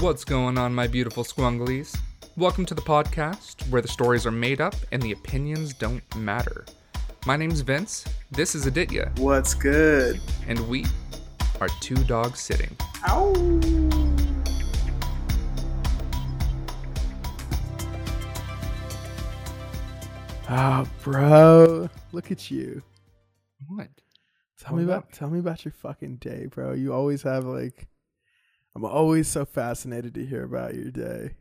[0.00, 1.96] What's going on, my beautiful squunglies?
[2.36, 6.64] Welcome to the podcast where the stories are made up and the opinions don't matter.
[7.24, 10.20] My name's Vince, this is Aditya, What's good?
[10.46, 10.84] and we
[11.60, 12.76] are two dogs sitting.
[13.08, 13.32] Ow!
[20.48, 22.82] Ah, bro, look at you.
[23.66, 23.88] What?
[24.60, 26.72] Tell What me about about tell me about your fucking day, bro.
[26.72, 27.86] You always have like
[28.76, 31.36] I'm always so fascinated to hear about your day.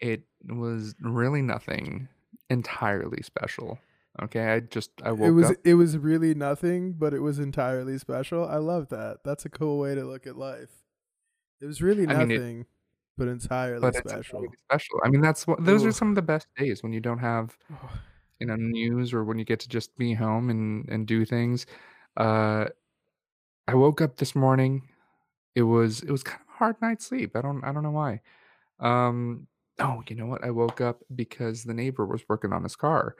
[0.00, 2.08] It was really nothing
[2.50, 3.78] entirely special.
[4.22, 5.56] Okay, I just I woke It was up.
[5.64, 8.44] it was really nothing, but it was entirely special.
[8.46, 9.24] I love that.
[9.24, 10.70] That's a cool way to look at life.
[11.60, 12.66] It was really I mean, it- nothing,
[13.18, 14.40] but entirely But special.
[14.40, 15.00] entirely special.
[15.04, 15.88] I mean, that's what those Ooh.
[15.88, 17.58] are some of the best days when you don't have
[18.40, 21.66] you know news or when you get to just be home and and do things.
[22.16, 22.66] Uh,
[23.68, 24.88] I woke up this morning.
[25.56, 27.36] It was it was kind hard night's sleep.
[27.36, 28.20] I don't I don't know why.
[28.80, 29.46] Um,
[29.78, 30.44] oh, you know what?
[30.44, 33.16] I woke up because the neighbor was working on his car.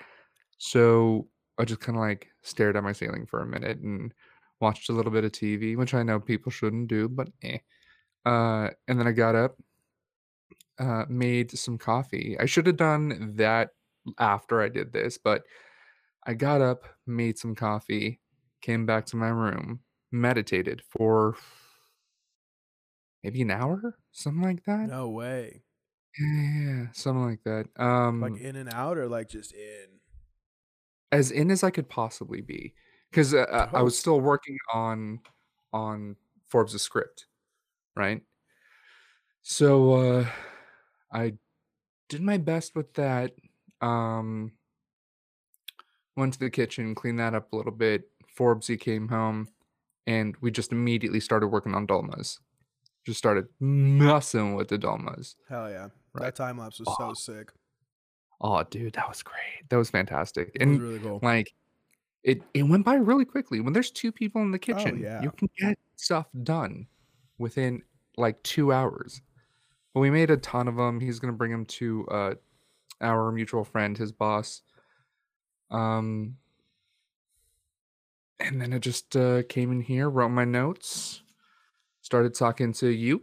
[0.58, 1.28] So
[1.58, 4.12] I just kind of like stared at my ceiling for a minute and
[4.60, 7.58] watched a little bit of TV, which I know people shouldn't do, but eh.
[8.24, 9.56] Uh, and then I got up,
[10.78, 12.36] uh, made some coffee.
[12.38, 13.70] I should have done that
[14.18, 15.42] after I did this, but
[16.26, 18.20] I got up, made some coffee,
[18.62, 21.36] came back to my room, meditated for
[23.26, 24.86] maybe an hour, something like that.
[24.88, 25.64] no way.
[26.18, 27.66] Yeah, something like that.
[27.76, 30.00] Um, Like in and out or like just in?
[31.12, 32.74] as in as I could possibly be,
[33.10, 35.20] because uh, uh, I was still working on
[35.72, 36.16] on
[36.48, 37.26] Forbes' script,
[37.96, 38.22] right?
[39.42, 40.30] So uh,
[41.12, 41.34] I
[42.08, 43.34] did my best with that.
[43.80, 44.52] Um,
[46.16, 48.10] went to the kitchen, cleaned that up a little bit.
[48.36, 49.48] Forbesy came home,
[50.06, 52.40] and we just immediately started working on Dolmas.
[53.06, 55.36] Just started messing with the Dolmas.
[55.48, 55.88] Hell yeah.
[56.12, 56.24] Right.
[56.26, 57.52] That time lapse was Oh, so sick.
[58.40, 59.68] Oh, dude, that was great.
[59.70, 60.50] That was fantastic.
[60.54, 61.20] It was And really cool.
[61.22, 61.54] like
[62.24, 63.60] it it went by really quickly.
[63.60, 65.22] When there's two people in the kitchen, Oh, yeah.
[65.22, 66.86] you can get stuff done
[67.38, 67.80] within
[68.16, 69.22] like 2 hours.
[69.94, 70.98] But we made a ton of them.
[71.00, 72.34] He's going to bring them to uh
[73.00, 74.62] our mutual friend, his boss.
[75.70, 76.36] Um
[78.40, 81.22] and then I just uh, came in here, wrote my notes,
[82.06, 83.20] started talking to you.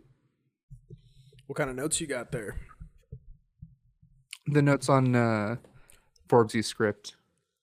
[1.47, 2.57] What kind of notes you got there?
[4.47, 5.55] The notes on uh
[6.27, 7.15] Forbes' script.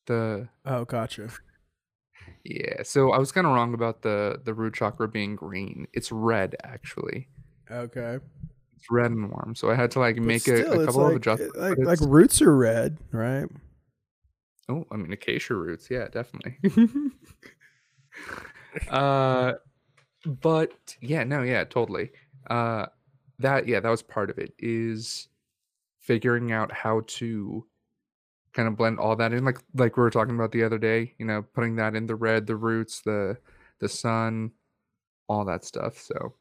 [0.07, 1.29] The Oh, gotcha.
[2.43, 5.87] Yeah, so I was kind of wrong about the the root chakra being green.
[5.93, 7.29] It's red actually.
[7.71, 8.19] Okay.
[8.77, 9.55] It's red and warm.
[9.55, 11.55] So I had to like But make a, still, a it's couple of adjustments.
[11.59, 13.47] Like, like roots are red, right?
[14.71, 15.91] oh, I mean acacia roots.
[15.91, 16.57] Yeah, definitely.
[18.89, 19.53] uh,
[20.25, 22.11] but yeah, no, yeah, totally.
[22.49, 22.87] Uh,
[23.39, 24.55] that yeah, that was part of it.
[24.59, 25.29] Is
[25.99, 27.67] figuring out how to
[28.53, 31.15] kind of blend all that in, like like we were talking about the other day.
[31.19, 33.39] You know, putting that in the red, the roots, the
[33.79, 34.53] the sun,
[35.29, 35.99] all that stuff.
[35.99, 36.35] So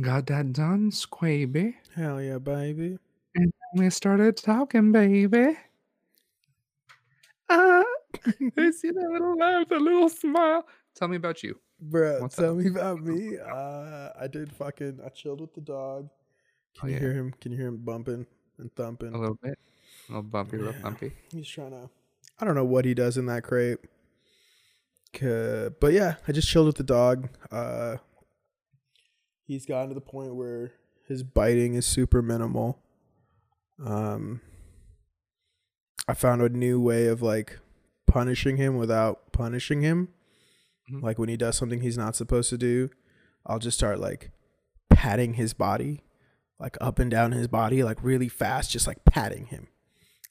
[0.00, 1.74] got that done, Squaby.
[1.94, 2.98] Hell yeah, baby.
[3.34, 5.58] And then we started talking, baby.
[7.52, 7.82] Ah,
[8.56, 10.64] I see that little laugh, that little smile.
[10.94, 11.58] Tell me about you.
[11.80, 12.56] Bro, What's tell up?
[12.56, 13.38] me about me.
[13.38, 15.00] Uh, I did fucking.
[15.04, 16.08] I chilled with the dog.
[16.78, 17.00] Can Oh, you yeah.
[17.00, 17.34] hear him?
[17.40, 18.26] Can you hear him bumping
[18.58, 19.14] and thumping?
[19.14, 19.58] A little bit.
[20.08, 21.12] A little bumpy, a little bumpy.
[21.32, 21.88] He's trying to.
[22.38, 23.78] I don't know what he does in that crate.
[25.20, 27.28] But yeah, I just chilled with the dog.
[27.50, 27.96] Uh,
[29.46, 30.72] he's gotten to the point where
[31.08, 32.78] his biting is super minimal.
[33.84, 34.40] Um,
[36.06, 37.58] I found a new way of like
[38.06, 40.08] punishing him without punishing him.
[40.90, 41.02] Mhm.
[41.02, 42.90] Like when he does something he's not supposed to do,
[43.46, 44.30] I'll just start like
[44.88, 46.02] patting his body,
[46.58, 49.68] like up and down his body, like really fast, just like patting him.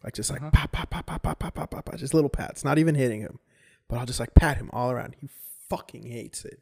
[0.04, 0.52] Like just like Uh-huh.
[0.54, 3.40] pop, pop, pop, pop, pop, pop, pop, pop, just little pats, not even hitting him,
[3.88, 5.16] but I'll just like pat him all around.
[5.20, 5.30] He
[5.70, 6.62] fucking hates it.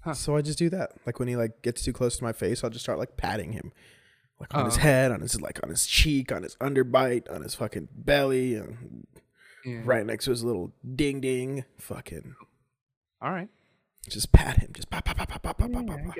[0.00, 0.14] Huh.
[0.14, 0.92] So I just do that.
[1.06, 3.52] Like when he like gets too close to my face, I'll just start like patting
[3.52, 3.72] him,
[4.38, 4.80] like on his Oh.
[4.80, 9.06] head, on his like on his cheek, on his underbite, on his fucking belly, and
[9.64, 9.80] Yeah.
[9.84, 11.64] right next to his little ding ding.
[11.78, 12.34] Fucking
[13.24, 13.48] All right.
[14.08, 16.16] just pat him, just pop, pop, pop, pop, pop, pop, Yeah, pop, pop.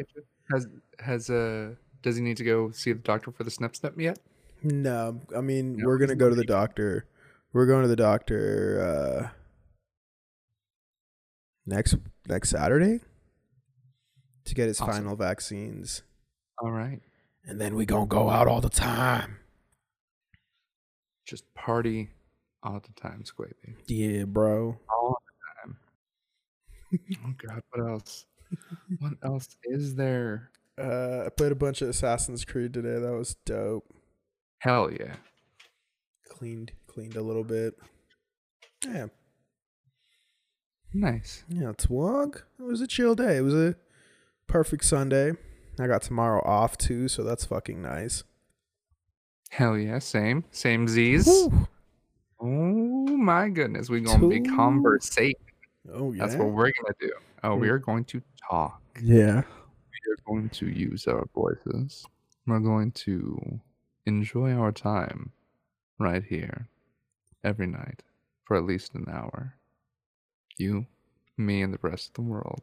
[0.51, 0.67] Has
[1.01, 4.19] has uh does he need to go see the doctor for the snip snip yet?
[4.63, 7.07] No, I mean No, we're gonna go to the doctor.
[7.53, 9.29] We're going to the doctor uh
[11.67, 11.97] next
[12.27, 13.01] next Saturday
[14.47, 14.95] to get his Awesome.
[14.95, 16.03] final vaccines,
[16.63, 17.01] All right.
[17.45, 19.39] and then we gonna go out all the time.
[21.27, 22.11] Just party
[22.63, 23.77] all the time, Squaby.
[23.87, 24.79] Yeah, bro.
[24.91, 25.24] All the time.
[27.25, 28.27] Oh God, what else?
[29.01, 30.51] what else is there?
[30.79, 32.99] Uh, I played a bunch of Assassin's Creed today.
[32.99, 33.85] That was dope.
[34.59, 35.15] Hell yeah.
[36.29, 37.75] Cleaned, cleaned a little bit.
[38.87, 39.07] Yeah,
[40.93, 41.45] Nice.
[41.49, 41.73] yeah.
[41.73, 42.43] Twog.
[42.59, 43.39] It was a chill day.
[43.39, 43.75] It was a
[44.47, 45.33] perfect Sunday.
[45.79, 48.23] I got tomorrow off too, so that's fucking nice.
[49.51, 49.99] Hell yeah.
[50.01, 50.45] Same.
[50.51, 51.27] Same Z's.
[51.27, 51.69] Woo.
[52.41, 53.89] Oh my goodness.
[53.89, 55.39] We're gonna be conversate.
[55.93, 56.25] Oh yeah.
[56.27, 57.13] That's what we're gonna do.
[57.43, 57.71] Oh, we Mm.
[57.73, 58.81] are going to talk.
[59.03, 59.43] yeah.
[59.43, 62.05] We are going to use our voices.
[62.47, 63.61] We're going to
[64.07, 65.33] enjoy our time
[65.99, 66.69] right here
[67.43, 68.03] every night
[68.45, 69.57] for at least an hour.
[70.59, 70.87] You,
[71.37, 72.63] me, and the rest of the world.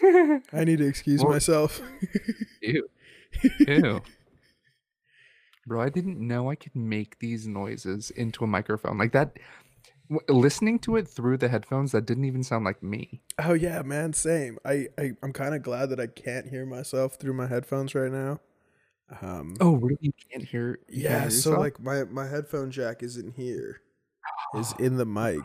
[0.52, 1.80] I need to excuse myself.
[2.62, 2.88] Ew.
[3.66, 4.02] Ew.
[5.66, 8.98] Bro, I didn't know I could make these noises into a microphone.
[8.98, 9.38] Like that,
[10.28, 13.22] listening to it through the headphones, that didn't even sound like me.
[13.38, 14.58] Oh yeah, man, same.
[14.64, 18.12] I, I I'm kind of glad that I can't hear myself through my headphones right
[18.12, 18.40] now.
[19.22, 19.98] Um Oh, really?
[20.00, 20.80] You can't hear?
[20.88, 23.80] you can't yeah, hear so like my my headphone jack isn't here.
[24.58, 25.40] Is in the mic.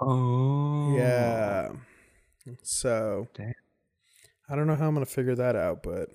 [0.00, 0.94] Oh.
[0.96, 1.70] Yeah.
[2.62, 3.54] So Damn.
[4.48, 6.08] I don't know how I'm going to figure that out, but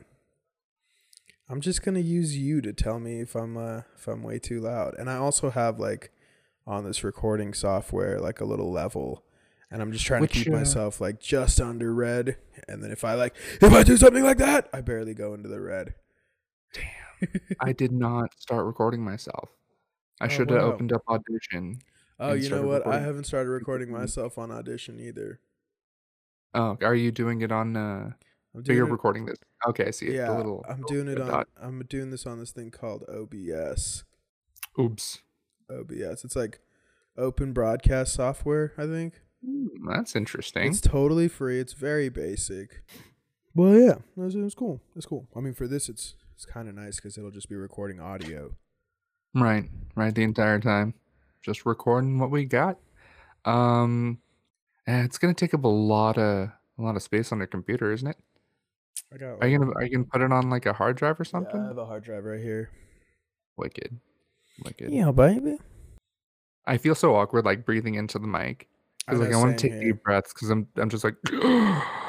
[1.50, 4.40] I'm just going to use you to tell me if I'm uh if I'm way
[4.40, 4.96] too loud.
[4.98, 6.12] And I also have like
[6.66, 9.24] on this recording software like a little level
[9.70, 12.38] and I'm just trying Which, to keep uh, myself like just under red
[12.68, 15.50] and then if I like if I do something like that, I barely go into
[15.50, 15.96] the red.
[16.74, 17.30] Damn.
[17.60, 19.50] I did not start recording myself.
[20.22, 20.72] I Oh, should have wow.
[20.72, 21.80] opened up Audition.
[22.20, 22.86] Oh, you know what?
[22.88, 25.40] I haven't started recording myself on Audition either.
[26.54, 27.76] Oh, are you doing it on?
[27.76, 28.12] Uh,
[28.56, 29.38] I'm so you're it- recording this?
[29.68, 30.14] Okay, I see.
[30.14, 30.64] Yeah, little.
[30.70, 31.28] I'm doing it on.
[31.28, 31.48] dot.
[31.60, 34.04] I'm doing this on this thing called OBS.
[34.80, 35.22] Oops.
[35.70, 36.24] OBS.
[36.24, 36.60] It's like
[37.18, 38.74] open broadcast software.
[38.78, 40.68] I think Hmm, That's interesting.
[40.70, 41.60] it's totally free.
[41.60, 42.82] It's very basic.
[43.54, 44.80] Well, yeah, it's, it's cool.
[44.96, 45.28] It's cool.
[45.36, 48.56] I mean, for this, it's it's kind of nice because it'll just be recording audio.
[49.36, 50.16] Right, right.
[50.16, 50.94] The entire time,
[51.42, 52.78] just recording what we got.
[53.46, 54.20] Um,
[54.88, 57.92] and it's gonna take up a lot of a lot of space on your computer,
[57.92, 58.18] isn't it?
[59.14, 59.40] I got.
[59.42, 61.32] Are you gonna are you gonna put it on like a hard drive or Yeah,
[61.32, 61.62] something?
[61.62, 62.70] I have a hard drive right here.
[63.58, 64.00] Wicked,
[64.64, 64.92] wicked.
[64.92, 65.58] Yeah, baby.
[66.66, 68.68] I feel so awkward like breathing into the mic
[69.06, 71.16] because like I want to take deep breaths because I'm I'm just like.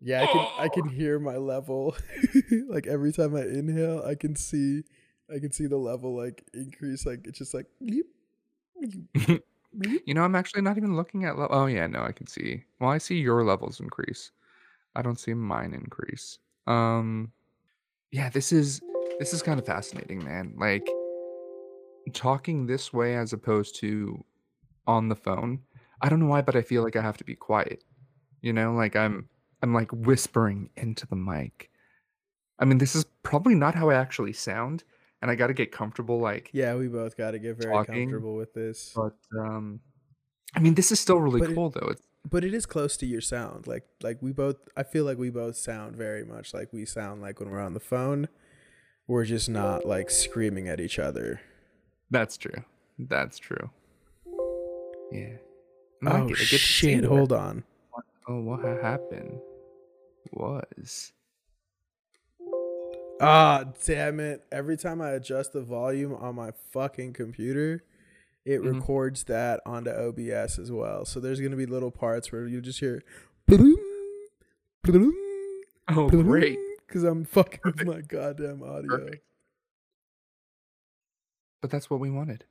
[0.00, 1.96] Yeah, I can I can hear my level.
[2.68, 4.84] like every time I inhale, I can see
[5.34, 7.04] I can see the level like increase.
[7.06, 7.66] Like it's just like.
[10.06, 11.36] You know, I'm actually not even looking at.
[11.36, 12.64] Le- oh yeah, no, I can see.
[12.80, 14.32] Well, I see your levels increase.
[14.96, 16.38] I don't see mine increase.
[16.66, 17.32] Um,
[18.10, 18.80] yeah, this is
[19.18, 20.54] this is kind of fascinating, man.
[20.56, 20.86] Like
[22.14, 24.24] talking this way as opposed to
[24.86, 25.60] on the phone.
[26.00, 27.84] I don't know why, but I feel like I have to be quiet.
[28.40, 29.28] You know, like I'm
[29.62, 31.70] I'm like whispering into the mic.
[32.58, 34.84] I mean, this is probably not how I actually sound,
[35.22, 37.94] and I got to get comfortable like Yeah, we both got to get very Talking.
[38.10, 38.92] comfortable with this.
[38.94, 39.80] but um
[40.54, 41.88] I mean this is still really But it- cool though.
[41.90, 43.66] It's But it is close to your sound.
[43.66, 47.20] Like like we both I feel like we both sound very much like we sound
[47.20, 48.28] like when we're on the phone.
[49.08, 51.40] We're just not like screaming at each other.
[52.10, 52.64] that's true.
[52.98, 53.70] That's true.
[55.10, 55.36] Yeah.
[56.06, 57.08] I Oh get- I get shit, that.
[57.08, 57.64] hold on.
[58.28, 59.40] Oh, what happened?
[60.32, 61.12] Was
[63.20, 64.44] Ah, damn it.
[64.52, 67.82] Every time I adjust the volume on my fucking computer,
[68.44, 68.74] it Mhm.
[68.80, 71.04] records that onto OBS as well.
[71.04, 73.02] So there's going to be little parts where you just hear
[73.46, 73.76] bloom,
[74.84, 75.12] bloom,
[75.88, 78.98] oh great, Because I'm fucking with my goddamn audio.
[78.98, 79.24] perfect.
[81.60, 82.44] But that's what we wanted.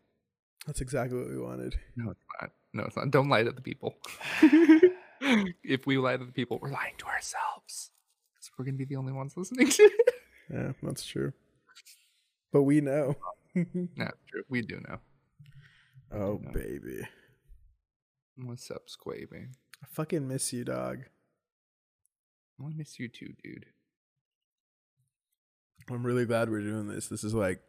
[0.66, 1.80] That's exactly what we wanted.
[1.96, 2.52] No, it's not.
[2.74, 3.10] No, it's not.
[3.10, 3.96] Don't lie to the people.
[5.64, 7.92] if we lie to the people, we're lying to ourselves.
[8.40, 9.70] So we're gonna be the only ones listening.
[9.70, 9.90] to
[10.52, 11.34] Yeah, that's true.
[12.52, 13.16] But we know.
[13.56, 13.66] no,
[14.30, 14.44] true.
[14.50, 15.00] We do know.
[16.12, 16.52] oh, know.
[16.54, 17.02] baby.
[18.38, 19.48] What's up, Squaby?
[19.84, 21.00] I fucking miss you, dog.
[22.62, 23.66] I miss you too, dude.
[25.90, 27.08] I'm really glad we're doing this.
[27.08, 27.62] This is like,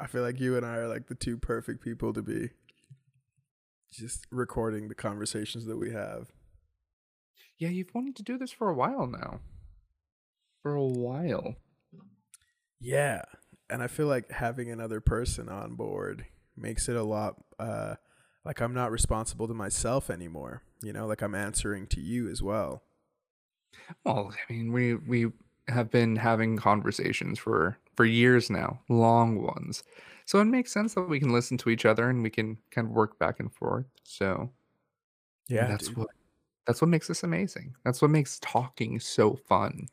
[0.00, 2.50] I feel like you and I are like the two perfect people to be
[3.92, 6.28] just recording the conversations that we have.
[7.58, 9.40] Yeah, you've wanted to do this for a while now.
[10.62, 11.56] For a while.
[12.80, 13.22] Yeah.
[13.70, 17.96] And I feel like having another person on board makes it a lot, uh,
[18.44, 20.62] like I'm not responsible to myself anymore.
[20.82, 22.82] You know, like I'm answering to you as well.
[24.04, 25.32] Well, I mean, we we
[25.68, 29.82] have been having conversations for for years now, long ones.
[30.24, 32.86] So it makes sense that we can listen to each other and we can kind
[32.86, 33.86] of work back and forth.
[34.04, 34.50] So
[35.48, 35.66] Yeah.
[35.66, 35.96] that's dude.
[35.98, 36.08] what
[36.66, 37.74] That's what makes this amazing.
[37.84, 39.88] That's what makes talking so fun.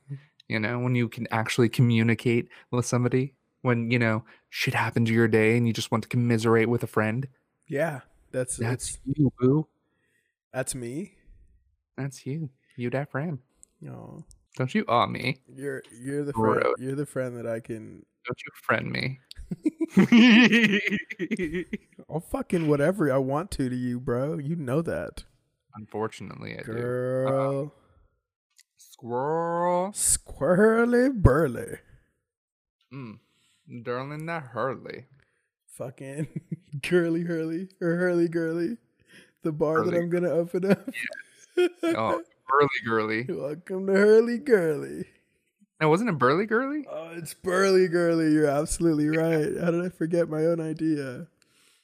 [0.50, 5.13] You know, when you can actually communicate with somebody, when, you know, shit happened to
[5.13, 7.27] your day and you just want to commiserate with a friend.
[7.67, 8.01] Yeah,
[8.32, 9.67] that's That's that's you, boo.
[10.51, 11.15] that's me.
[11.98, 12.50] That's you.
[12.75, 13.39] You that friend.
[13.82, 14.25] No,
[14.57, 15.38] Don't you awe me.
[15.53, 16.63] you're you're the friend.
[16.77, 18.05] You're the friend that I can.
[18.25, 19.19] Don't you friend me.
[22.09, 24.38] I'll fucking whatever I want to to you, bro.
[24.38, 25.24] You know that,
[25.75, 26.71] Unfortunately, I do.
[26.74, 27.74] girl.
[28.77, 29.91] Squirrel.
[29.91, 31.77] Squirrely burly.
[32.93, 33.19] Mm.
[33.83, 35.05] Darling that Hurley.
[35.77, 36.27] Fucking
[36.89, 38.77] girly hurly or hurly girly.
[39.43, 40.89] The bar that I'm gonna open up.
[41.83, 43.25] Oh, Burly Girly.
[43.28, 45.06] Welcome to Hurly Girly.
[45.82, 46.86] Now, wasn't it Burly Girly?
[46.90, 48.32] Oh, it's Burly Girly.
[48.32, 49.58] You're absolutely right.
[49.60, 51.28] How did I forget my own idea?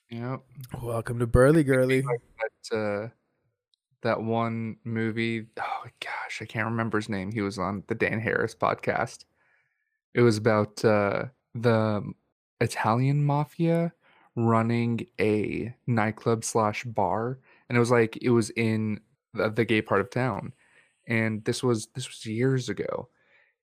[0.10, 0.38] Yeah.
[0.82, 2.01] Welcome to Burly Girly.
[2.01, 3.08] That, uh,
[4.03, 5.48] that one movie.
[5.60, 6.41] Oh, gosh.
[6.41, 7.32] I can't remember his name.
[7.32, 9.25] He was on the Dan Harris podcast.
[10.13, 11.25] It was about uh,
[11.56, 12.13] the
[12.60, 13.94] Italian mafia
[14.36, 17.39] running a nightclub slash bar.
[17.68, 19.00] And it was like, it was in
[19.33, 20.53] the, the gay part of town.
[21.07, 23.09] And this was this was years ago.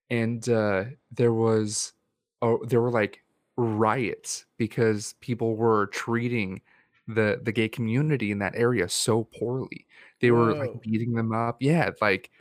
[0.09, 1.93] And uh, there was
[2.41, 3.19] oh there were like
[3.57, 6.61] riots because people were treating
[7.07, 9.85] the the gay community in that area so poorly.
[10.21, 10.59] They were Whoa.
[10.59, 11.57] like beating them up.
[11.59, 12.31] Yeah, like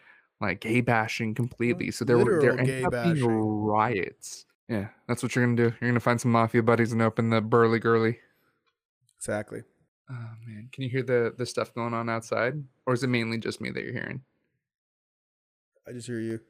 [0.40, 1.90] like gay bashing completely.
[1.90, 4.46] So there were there Literal ended up being riots.
[4.68, 5.74] Yeah, that's what you're gonna do.
[5.80, 8.18] You're gonna find some mafia buddies and open the burly girly.
[9.16, 9.62] Exactly.
[10.10, 13.38] Oh man, can you hear the the stuff going on outside, or is it mainly
[13.38, 14.22] just me that you're hearing?
[15.86, 16.40] I just hear you.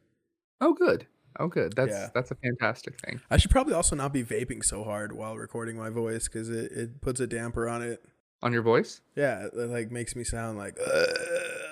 [0.61, 1.07] Oh, good.
[1.39, 1.75] Oh, good.
[1.77, 2.09] That's Yeah.
[2.15, 3.21] that's a fantastic thing.
[3.31, 6.73] I should probably also not be vaping so hard while recording my voice because it,
[6.73, 8.03] it puts a damper on it.
[8.41, 11.07] On your voice, Yeah, it, like makes me sound like uh,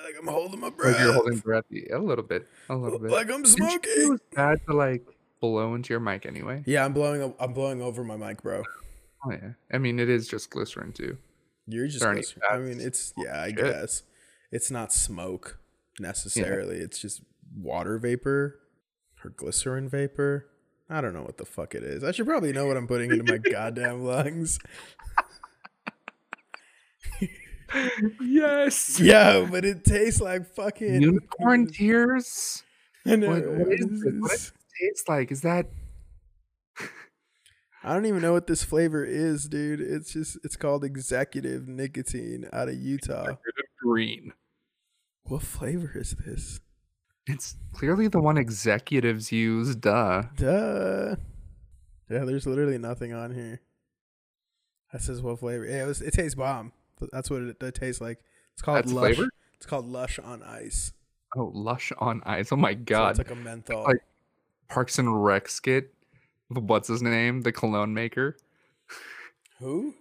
[0.04, 0.94] like I'm holding my breath.
[0.94, 1.64] like you're holding breath.
[1.92, 3.10] A little bit, a little bit.
[3.12, 4.10] like I'm say It smoking.
[4.10, 5.06] was bad to like
[5.40, 6.64] blow into your mic anyway.
[6.66, 7.32] Yeah, I'm blowing.
[7.38, 8.64] I'm blowing over my mic, bro.
[9.24, 9.50] Oh yeah.
[9.72, 11.16] I mean, it is just glycerin too.
[11.66, 12.00] You're just.
[12.00, 13.40] There aren't glycer- any I mean, it's yeah.
[13.42, 13.56] I Shit.
[13.56, 14.02] guess
[14.52, 15.58] it's not smoke
[15.98, 16.76] necessarily.
[16.76, 17.22] It's just
[17.56, 18.60] water vapor
[19.24, 20.46] or glycerin vapor.
[20.88, 22.04] I don't know what the fuck it is.
[22.04, 24.60] I should probably know what I'm putting into my goddamn lungs.
[28.20, 29.00] yes.
[29.00, 32.62] Yo, but it tastes like fucking Unicorn tears.
[33.06, 33.30] I know.
[33.30, 34.12] What, what is this?
[34.18, 34.54] What does it
[34.88, 35.32] taste like?
[35.32, 35.66] Is that
[37.86, 39.80] I don't even know what this flavor is, dude.
[39.80, 43.36] It's just it's called executive nicotine out of Utah.
[43.80, 44.32] green?
[45.24, 46.60] What flavor is this?
[47.26, 49.74] It's clearly the one executives use.
[49.76, 50.24] Duh.
[50.36, 51.16] Duh.
[52.08, 53.60] Yeah, there's literally nothing on here.
[54.92, 55.64] That says what flavor.
[55.64, 56.72] Yeah, it, was, it tastes bomb.
[57.12, 58.20] That's what it, it tastes like.
[58.52, 59.14] It's called That's lush.
[59.16, 59.30] flavor?
[59.56, 60.92] It's called lush on ice.
[61.36, 62.50] Oh, Lush on Ice.
[62.52, 63.10] Oh my So god.
[63.10, 63.82] it's like a menthol.
[63.84, 64.02] like-
[64.68, 65.92] Parks and Rec skit.
[66.48, 67.42] What's his name?
[67.42, 68.36] The cologne maker.
[69.58, 69.94] Who?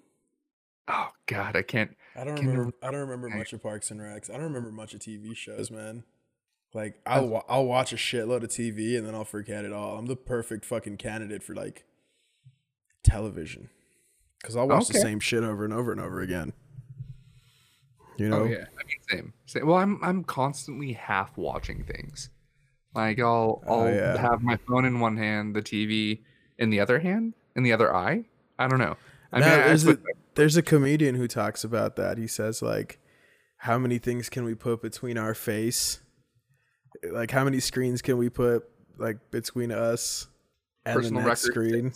[0.88, 1.96] Oh god, I can't.
[2.16, 2.76] I don't Can you remember.
[2.84, 4.30] I don't remember much of Parks and Recs.
[4.30, 6.04] I don't remember much of TV shows, man.
[6.74, 9.98] Like I'll wa- I'll watch a shitload of TV and then I'll forget it all.
[9.98, 11.86] I'm the perfect fucking candidate for like
[13.04, 13.70] television,
[14.40, 16.54] because I'll watch the same shit over and over and over again.
[18.18, 18.40] You oh, know?
[18.42, 19.34] Oh yeah, I mean same.
[19.46, 19.66] same.
[19.66, 22.30] Well, I'm I'm constantly half watching things.
[22.94, 24.18] Like I'll Oh, I'll yeah.
[24.18, 26.22] have my phone in one hand, the TV
[26.58, 28.26] in the other hand, in the other eye.
[28.58, 28.96] I don't know.
[29.32, 29.98] I No, mean, I there's, a,
[30.36, 32.18] there's a comedian who talks about that.
[32.18, 33.00] He says like,
[33.58, 36.00] how many things can we put between our face?
[37.04, 38.64] Like how many screens can we put
[38.98, 40.28] like between us
[40.86, 41.92] and personal the next screen?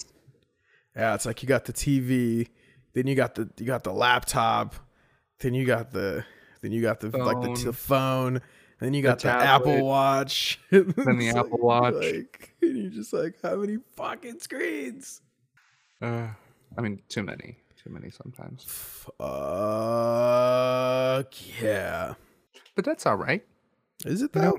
[0.95, 2.49] Yeah, it's like you got the TV,
[2.93, 4.75] then you got the you got the laptop,
[5.39, 6.25] then you got the
[6.61, 7.63] then you got the like the, Phone.
[7.65, 8.41] the phone,
[8.79, 11.95] then you got the, tablet, Apple Watch, then the Apple Watch.
[11.95, 15.21] Like, and you're just like, how many fucking screens?
[16.01, 16.27] Uh,
[16.77, 18.63] I mean, too many, too many sometimes.
[19.19, 19.27] Fuck
[21.62, 22.13] yeah.
[22.75, 23.43] But that's all right.
[24.05, 24.50] Is it You though?
[24.51, 24.57] know,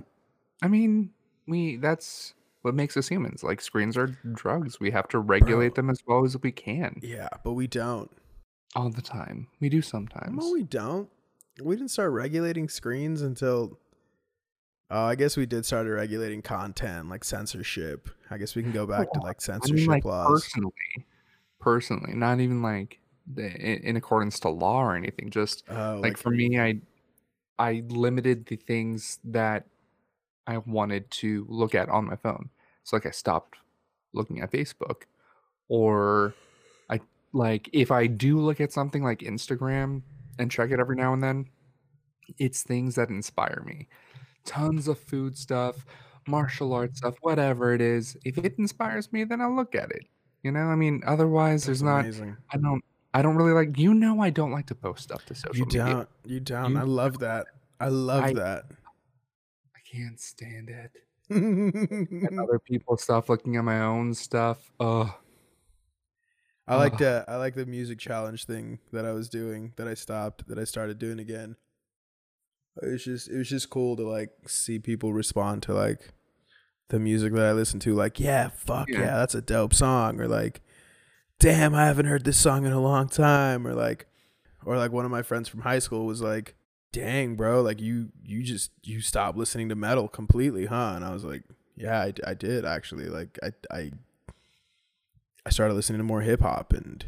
[0.63, 1.11] I mean,
[1.47, 3.43] we that's what makes us humans.
[3.43, 4.79] Like screens are drugs.
[4.79, 8.11] We have to regulate them as well as we can yeah, but we don't.
[8.77, 9.47] all the time.
[9.61, 10.37] We do sometimes.
[10.45, 11.09] No, we don't.
[11.63, 13.79] We didn't start regulating screens until.
[14.91, 18.09] Oh, I guess we did start regulating content like censorship.
[18.31, 20.29] I guess we can go back to like I censorship mean, like laws.
[20.29, 20.73] personally,
[21.61, 22.99] personally, not even like
[23.33, 25.31] the, in, in accordance to law or anything.
[25.31, 26.81] Just Oh, like, for me, I
[27.59, 29.67] I limited the things that
[30.47, 32.51] I wanted to look at on my phone.
[32.83, 33.59] So like I stopped
[34.13, 35.03] looking at Facebook,
[35.69, 36.35] or
[36.89, 37.01] I
[37.33, 40.03] like if I do look at something like Instagram
[40.39, 41.47] and check it every now and then,
[42.39, 43.89] It's things that inspire me.
[44.51, 45.87] Tons of food stuff,
[46.27, 48.17] martial arts stuff, whatever it is.
[48.25, 50.03] If it inspires me, then I'll look at it.
[50.43, 52.37] You know, I mean, otherwise That's there's not amazing.
[52.53, 52.83] I don't
[53.15, 55.67] I don't really like you know I don't like to post stuff to You social
[55.67, 55.87] media.
[55.87, 56.09] You don't.
[56.25, 56.73] You don't.
[56.73, 57.47] You I love that.
[57.79, 58.65] I love I that.
[59.77, 60.91] I can't stand it.
[61.31, 64.73] And other people's stuff, looking at my own stuff.
[64.81, 65.11] Ugh.
[66.67, 69.95] I like the I like the music challenge thing that I was doing that I
[69.95, 71.57] stopped that I started doing again.
[72.83, 76.13] It was just it was just cool to like see people respond to like
[76.89, 77.95] the music that I listen to.
[77.95, 79.17] Like, yeah, fuck yeah, Yeah.
[79.19, 80.61] that's a dope song, or like,
[81.39, 84.07] damn, I haven't heard this song in a long time, or like,
[84.65, 86.55] or like one of my friends from high school was like,
[86.93, 90.93] dang, bro, like you you just you stopped listening to metal completely, huh?
[90.97, 91.43] And I was like,
[91.77, 93.07] yeah, I, I did actually.
[93.07, 93.91] Like, I I
[95.47, 97.05] I started listening to more hip hop and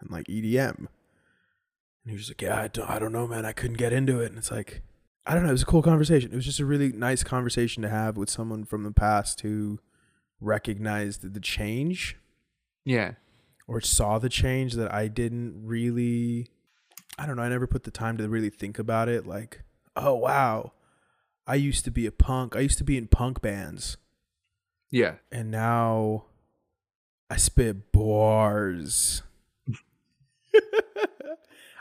[0.00, 0.78] and like EDM.
[0.78, 0.88] And
[2.06, 3.44] he was like, "Yeah, I don't, I don't know, man.
[3.44, 4.82] I couldn't get into it." And it's like,
[5.28, 5.48] I don't know.
[5.48, 6.30] It was a cool conversation.
[6.32, 9.80] It was just a really nice conversation to have with someone from the past who
[10.40, 12.16] recognized the change
[12.84, 13.14] Yeah.
[13.66, 16.48] or saw the change that I didn't really.
[17.18, 17.42] I don't know.
[17.42, 19.26] I never put the time to really think about it.
[19.26, 19.62] Like,
[19.96, 20.72] oh wow,
[21.46, 22.54] I used to be a punk.
[22.54, 23.96] I used to be in punk bands
[24.90, 25.14] Yeah.
[25.32, 26.26] and now
[27.30, 29.22] I spit bars.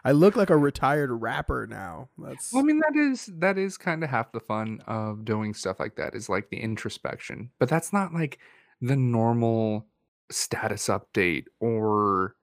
[0.05, 2.09] I look like a retired rapper now.
[2.17, 5.53] That's Well, I mean that is that is kind of half the fun of doing
[5.53, 7.49] stuff like that is like the introspection.
[7.59, 8.37] But that's not like
[8.81, 9.87] the normal
[10.31, 12.35] status update or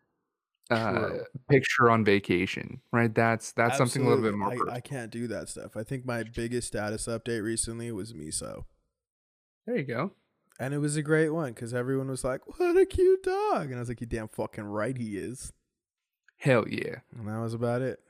[0.70, 1.10] uh
[1.48, 3.14] picture on vacation, right?
[3.14, 4.72] That's that's something a little bit more Absolutely.
[4.72, 4.74] personal.
[4.74, 5.76] I, I can't do that stuff.
[5.76, 8.64] I think my biggest status update recently was miso,
[9.66, 10.12] There you go.
[10.58, 13.76] and it was a great one because everyone was like, "What a cute dog," and
[13.76, 15.52] I was like, "You damn fucking right he is,"
[16.42, 16.96] Hell yeah.
[17.16, 18.00] and that was about it.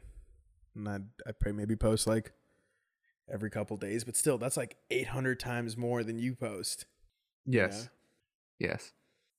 [0.74, 2.32] And I I probably maybe post like
[3.30, 6.86] every couple days, but still, that's like eight hundred times more than you post.
[7.44, 7.90] Yes.
[8.58, 8.92] Yes.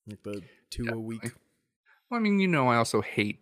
[0.07, 1.31] like the two a week.
[2.09, 3.39] Well, I mean, you know, I also hate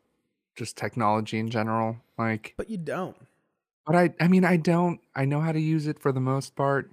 [0.56, 1.98] just technology in general.
[2.18, 3.18] Like But you don't.
[3.86, 6.56] But I I mean, I don't I know how to use it for the most
[6.56, 6.92] part.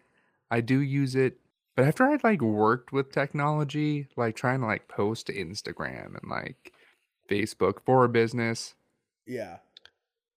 [0.51, 1.38] I do use it,
[1.77, 6.29] but after I'd like worked with technology, like trying to like post to Instagram and
[6.29, 6.73] like
[7.29, 8.75] Facebook for a business,
[9.27, 9.59] Yeah.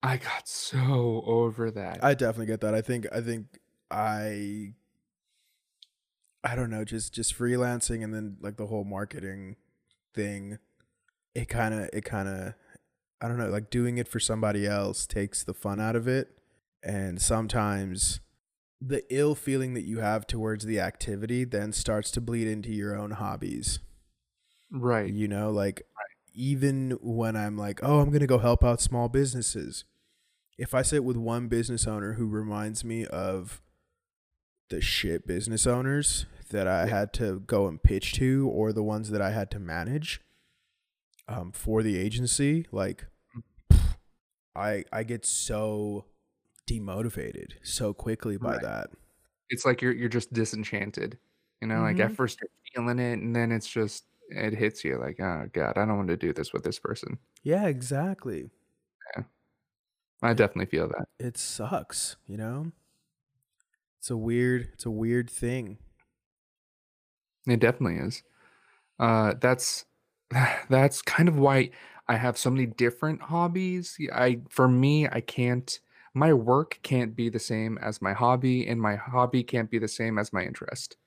[0.04, 2.04] I got so over that.
[2.04, 2.74] I definitely get that.
[2.74, 3.60] I think I think
[3.92, 4.74] I
[6.44, 9.58] I don't know, just just freelancing and then like the whole marketing
[10.14, 10.58] thing
[11.36, 12.54] it kind of it kind of
[13.22, 16.30] I don't know, like doing it for somebody else takes the fun out of it
[16.82, 18.20] and sometimes
[18.82, 22.96] the ill feeling that you have towards the activity then starts to bleed into your
[22.98, 23.78] own hobbies.
[24.72, 25.14] right.
[25.14, 25.84] You know, like
[26.34, 29.84] even when I'm like, oh, I'm going to go help out small businesses.
[30.58, 33.62] If I sit with one business owner who reminds me of
[34.70, 39.10] the shit business owners that I had to go and pitch to or the ones
[39.10, 40.22] that I had to manage
[41.28, 43.06] um, for the agency, like
[44.56, 46.06] I I get so
[46.70, 48.62] demotivated so quickly by Right.
[48.62, 48.90] that.
[49.50, 51.18] It's like you're you're just disenchanted.
[51.62, 52.16] You know, like at Mhm.
[52.16, 55.86] first you're feeling it and then it's just it hits you like, "Oh god, I
[55.86, 58.50] don't want to do this with this person." Yeah, exactly.
[59.16, 59.24] Yeah.
[60.24, 61.08] I It- definitely feel that.
[61.20, 62.74] It sucks, you know?
[64.00, 65.78] It's a weird it's a weird thing.
[67.48, 68.24] It definitely is.
[69.00, 69.86] Uh, that's
[70.70, 71.72] that's kind of why
[72.08, 73.98] I have so many different hobbies.
[74.14, 75.80] I for me, I can't.
[76.16, 79.88] My work can't be the same as my hobby, and my hobby can't be the
[79.88, 80.98] same as my interest.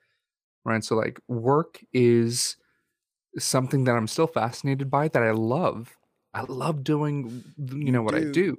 [0.64, 0.84] Right.
[0.84, 2.56] So, like, work is
[3.38, 5.08] something that I'm still fascinated by.
[5.08, 5.96] That I love.
[6.32, 7.44] I love doing.
[7.58, 8.32] You know what I do.
[8.32, 8.56] do,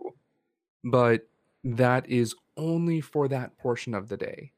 [0.84, 1.28] but
[1.64, 4.52] that is only for that portion of the day.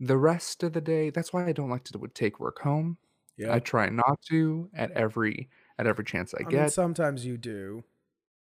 [0.00, 2.98] The rest of the day, that's why I don't like to take work home.
[3.36, 3.54] Yeah.
[3.54, 6.72] I try not to at every at every chance I I mean get.
[6.72, 7.82] sometimes you do.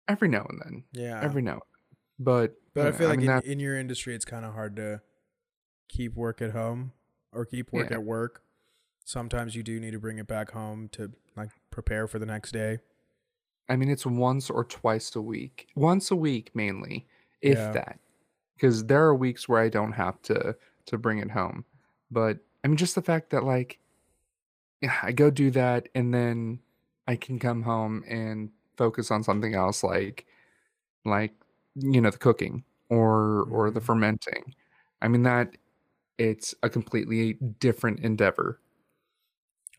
[0.08, 0.84] every now and then.
[0.94, 1.20] Yeah.
[1.22, 1.98] Every now and then.
[2.20, 5.02] But but I feel like mean in, in your industry it's kind of hard to
[5.90, 6.94] keep work at home
[7.34, 7.98] or keep work Yeah.
[7.98, 8.44] at work.
[9.10, 12.52] Sometimes you do need to bring it back home to like prepare for the next
[12.52, 12.78] day.
[13.68, 15.68] I mean it's once or twice a week.
[15.76, 17.08] Once a week mainly,
[17.42, 17.72] if Yeah.
[17.72, 18.00] that.
[18.56, 21.66] Because there are weeks where I don't have to to bring it home.
[22.12, 23.80] But I mean just the fact that like
[24.82, 26.60] yeah, I go do that and then
[27.08, 30.26] I can come home and focus on something else like
[31.06, 31.34] like
[31.76, 33.82] you know the cooking or or the Mhm.
[33.82, 34.56] fermenting.
[35.02, 35.58] I mean that
[36.20, 38.60] it's a completely different endeavor.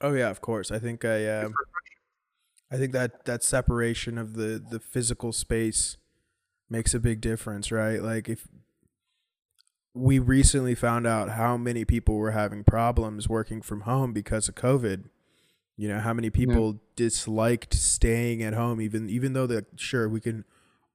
[0.00, 0.70] Oh yeah, of course.
[0.70, 1.54] I think I um
[2.70, 5.96] I think that that separation of the the physical space
[6.68, 8.02] makes a big difference, right?
[8.02, 8.46] Like if
[9.94, 14.54] we recently found out how many people were having problems working from home because of
[14.54, 15.04] COVID.
[15.76, 20.20] You know, how many people disliked staying at home even even though that sure we
[20.20, 20.44] can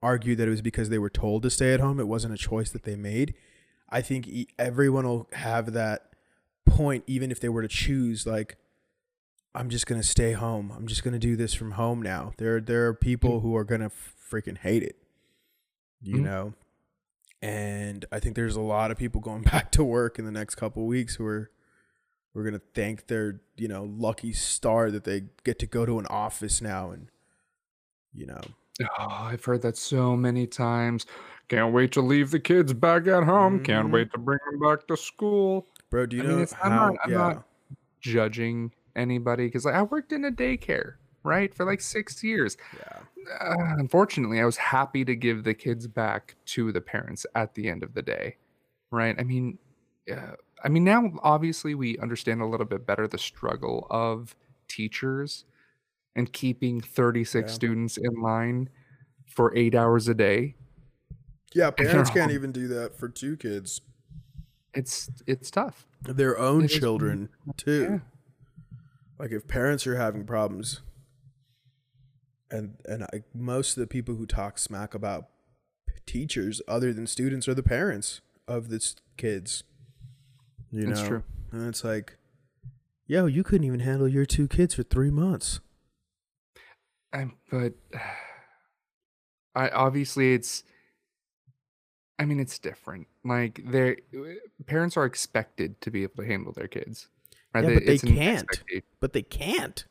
[0.01, 2.37] argue that it was because they were told to stay at home, it wasn't a
[2.37, 3.33] choice that they made.
[3.89, 6.09] I think everyone will have that
[6.65, 8.57] point even if they were to choose like
[9.55, 10.71] I'm just going to stay home.
[10.75, 12.33] I'm just going to do this from home now.
[12.37, 14.97] There there are people who are going to freaking hate it.
[16.01, 16.23] You Mhm.
[16.23, 16.53] know.
[17.41, 20.55] And I think there's a lot of people going back to work in the next
[20.55, 21.51] couple of weeks who are
[22.33, 25.99] we're going to thank their, you know, lucky star that they get to go to
[25.99, 27.07] an office now and
[28.13, 28.41] you know.
[28.81, 31.05] Oh, I've heard that so many times.
[31.47, 33.63] Can't wait to leave the kids back at home.
[33.63, 33.91] Can't Mhm.
[33.93, 35.67] wait to bring them back to school.
[35.89, 37.17] Bro, do you I know mean, it's, I'm how not, I'm yeah.
[37.17, 37.47] not
[38.01, 42.57] judging anybody because like, I worked in a daycare, right, for like six years.
[42.77, 42.99] yeah.
[43.41, 47.67] Uh, unfortunately, I was happy to give the kids back to the parents at the
[47.69, 48.37] end of the day,
[48.91, 49.15] right?
[49.19, 49.57] I mean,
[50.11, 54.35] uh, I mean now obviously we understand a little bit better the struggle of
[54.67, 55.45] teachers
[56.15, 57.53] and keeping 36 Yeah.
[57.53, 58.69] students in line
[59.25, 60.55] for eight hours a day.
[61.53, 63.81] Yeah, parents can't even do that for two kids.
[64.75, 65.87] It's it's tough.
[66.03, 67.81] Their own It is- children too.
[67.89, 67.99] Yeah.
[69.17, 70.81] Like if parents are having problems
[72.51, 75.27] and and I, most of the people who talk smack about
[76.05, 79.63] teachers other than students are the parents of the kids.
[80.71, 81.07] You That's know.
[81.07, 81.23] true.
[81.51, 82.17] And it's like
[83.07, 85.59] yo, you couldn't even handle your two kids for 3 months.
[87.13, 87.73] I, but
[89.55, 90.63] I obviously it's
[92.19, 93.07] I mean it's different.
[93.23, 93.97] Like they
[94.65, 97.07] parents are expected to be able to handle their kids.
[97.55, 97.63] Right?
[97.63, 98.63] Yeah, but they can't.
[98.99, 99.85] But they can't.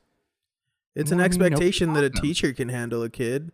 [0.94, 3.50] It's Well, an I mean, expectation that a teacher can handle a kid.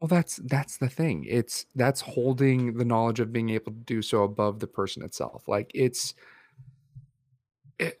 [0.00, 1.24] Well, that's that's the thing.
[1.28, 5.46] It's that's holding the knowledge of being able to do so above the person itself.
[5.46, 6.14] Like it's
[7.78, 8.00] it,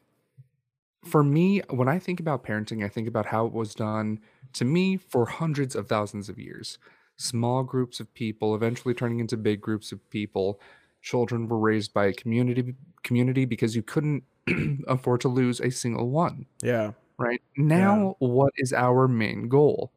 [1.04, 4.20] for me when I think about parenting, I think about how it was done
[4.54, 6.78] to me for hundreds of thousands of years.
[7.16, 10.60] Small groups of people eventually turning into big groups of people.
[11.00, 14.24] Children were raised by a community community because you couldn't
[14.88, 16.92] afford to lose a single one Yeah.
[17.18, 17.40] right?
[17.56, 19.92] Now, what is our main goal?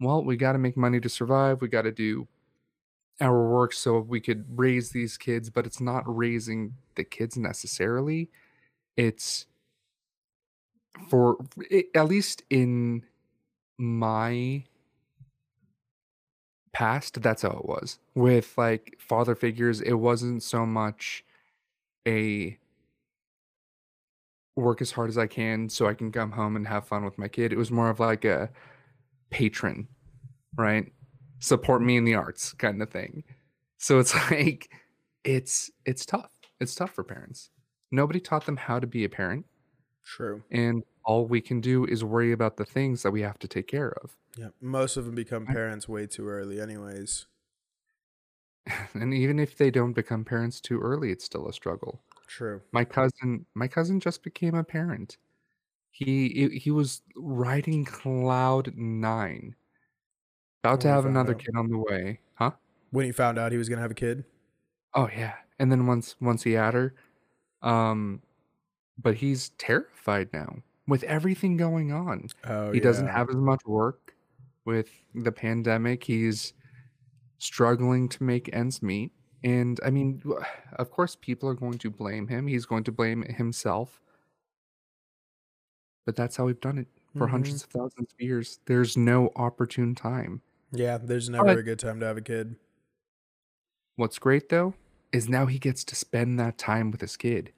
[0.00, 1.60] Well, we got to make money to survive.
[1.60, 2.28] We got to do
[3.20, 8.30] our work so we could raise these kids, but it's not raising the kids necessarily.
[8.96, 9.46] It's
[11.08, 11.36] for
[11.94, 13.04] at least in
[13.78, 14.64] my
[16.72, 19.80] past, that's how it was with like father figures.
[19.80, 21.24] It wasn't so much
[22.06, 22.58] a
[24.60, 27.18] work as hard as I can so I can come home and have fun with
[27.18, 27.52] my kid.
[27.52, 28.50] It was more of like a
[29.30, 29.88] patron,
[30.56, 30.92] right?
[31.38, 33.24] Support me in the arts kind of thing.
[33.78, 34.70] So it's like
[35.24, 36.32] it's it's tough.
[36.60, 37.50] It's tough for parents.
[37.90, 39.46] Nobody taught them how to be a parent,
[40.04, 40.42] True.
[40.50, 43.66] and all we can do is worry about the things that we have to take
[43.66, 44.16] care of.
[44.36, 44.48] Yeah.
[44.60, 47.26] Most of them become parents way too early anyways.
[48.94, 52.02] And even if they don't become parents too early, it's still a struggle.
[52.30, 52.62] True.
[52.72, 55.18] My cousin, my cousin just became a parent.
[55.92, 59.56] He he was riding cloud nine,
[60.64, 61.34] about to When he have another out.
[61.34, 62.52] kid on the way, huh?
[62.90, 64.24] When he found out he was gonna have a kid.
[64.94, 66.94] Oh yeah, and then once once he had her,
[67.62, 68.22] um,
[68.98, 72.28] but he's terrified now with everything going on.
[72.44, 74.16] Oh he doesn't have as much work
[74.66, 76.04] with the pandemic.
[76.04, 76.54] He's
[77.38, 79.12] struggling to make ends meet.
[79.42, 80.22] And I mean,
[80.74, 82.46] of course, people are going to blame him.
[82.46, 84.00] He's going to blame himself.
[86.06, 87.30] But that's how we've done it for Mhm.
[87.30, 88.60] hundreds of thousands of years.
[88.66, 90.42] There's no opportune time.
[90.72, 92.56] Yeah, there's never But- a good time to have a kid.
[93.96, 94.74] What's great though
[95.12, 97.52] is now he gets to spend that time with his kid.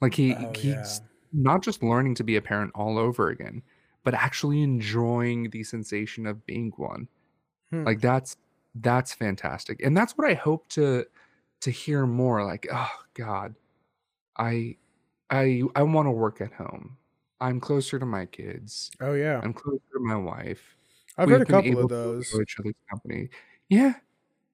[0.00, 0.98] Like he Oh, he's yeah.
[1.32, 3.62] not just learning to be a parent all over again,
[4.04, 7.08] but actually enjoying the sensation of being one.
[7.70, 7.84] Hmm.
[7.84, 8.36] Like that's
[8.76, 9.82] that's fantastic.
[9.82, 11.04] And that's what I hope to
[11.62, 13.54] to hear more like, oh god,
[14.36, 14.76] I
[15.30, 16.98] I I want to work at home.
[17.40, 18.90] I'm closer to my kids.
[19.00, 19.40] Oh yeah.
[19.42, 20.76] I'm closer to my wife.
[21.16, 22.40] I've We've heard a couple of those.
[22.40, 23.30] each other's company.
[23.68, 23.94] Yeah.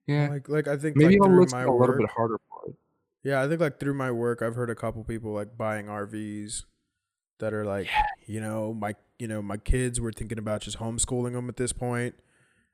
[0.06, 0.28] Yeah.
[0.28, 2.70] Like like I think Maybe like I'll through listen my a little bit harder for
[2.70, 2.76] it.
[3.22, 6.64] Yeah, I think like through my work I've heard a couple people like buying RVs
[7.38, 7.88] that are like,
[8.26, 11.72] you know, my you know, my kids were thinking about just homeschooling them at this
[11.72, 12.16] point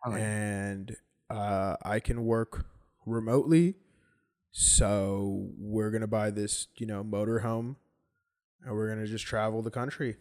[0.07, 0.97] like and
[1.31, 2.67] uh I can work
[3.07, 3.77] remotely.
[4.53, 7.77] So we're going to buy this, you know, motorhome
[8.65, 10.17] and we're going to just travel the country.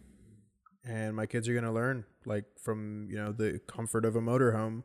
[0.84, 4.20] And my kids are going to learn like from, you know, the comfort of a
[4.20, 4.82] motorhome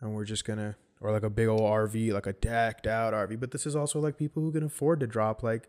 [0.00, 3.12] and we're just going to or like a big old RV, like a decked out
[3.12, 3.38] RV.
[3.40, 5.68] But this is also like people who can afford to drop like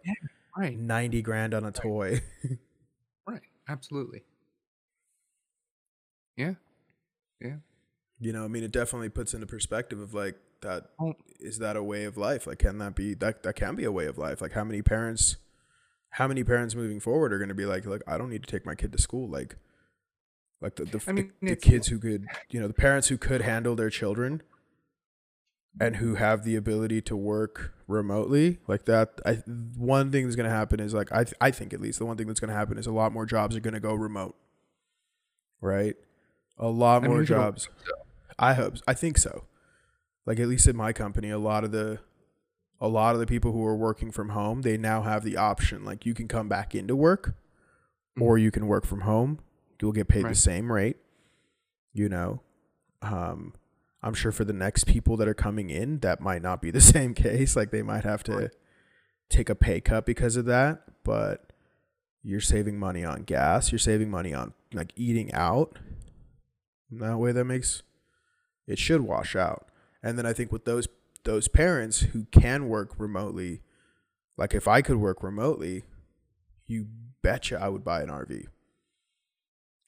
[0.56, 0.78] Right.
[0.80, 2.22] ninety grand on a toy.
[3.28, 3.42] Right.
[3.68, 4.24] Absolutely.
[6.38, 6.54] Yeah.
[7.42, 7.58] Yeah.
[8.22, 10.92] You know, I mean, it definitely puts into perspective of like that.
[11.00, 12.48] Well- Is that a way of life?
[12.48, 13.44] Like, can that be that?
[13.44, 14.42] That can be a way of life.
[14.42, 15.38] Like, how many parents?
[16.12, 18.50] How many parents moving forward are going to be like, like I don't need to
[18.50, 19.58] take my kid to school, like,
[20.62, 23.18] like the the, I mean, the, the kids who could, you know, the parents who
[23.18, 24.42] could handle their children,
[25.80, 29.20] and who have the ability to work remotely, like that.
[29.26, 29.34] I
[29.78, 32.06] one thing that's going to happen is like I th- I think at least the
[32.06, 33.94] one thing that's going to happen is a lot more jobs are going to go
[33.94, 34.36] remote,
[35.62, 35.96] right?
[36.58, 37.70] A lot I mean, more jobs.
[38.40, 38.76] I hope.
[38.88, 39.46] I think so.
[40.28, 42.00] Like at least in my company, a lot of the,
[42.80, 45.84] a lot of the people who are working from home, they now have the option.
[45.86, 47.34] Like you can come back into work,
[48.20, 49.40] or you can work from home.
[49.82, 50.30] You'll get paid Right.
[50.32, 50.98] the same rate.
[51.94, 52.42] You know,
[53.02, 53.54] um,
[54.04, 56.82] I'm sure for the next people that are coming in, that might not be the
[56.96, 57.56] same case.
[57.56, 58.52] Like they might have to
[59.30, 60.84] take a pay cut because of that.
[61.04, 61.54] But
[62.22, 63.72] you're saving money on gas.
[63.72, 65.80] You're saving money on like eating out.
[66.92, 67.82] And that way, that makes
[68.68, 69.68] it should wash out.
[70.08, 70.88] And then I think with those
[71.24, 73.62] those parents who can work remotely,
[74.38, 75.84] like if I could work remotely,
[76.66, 76.88] you
[77.22, 78.46] betcha I would buy an RV.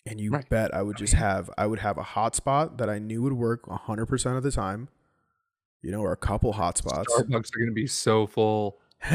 [0.05, 0.49] And you Right.
[0.49, 3.65] bet I would just have I would have a hotspot that I knew would work
[3.67, 4.89] 100% of the time.
[5.82, 7.05] You know, or a couple hotspots.
[7.05, 8.79] Starbucks are going to be so full.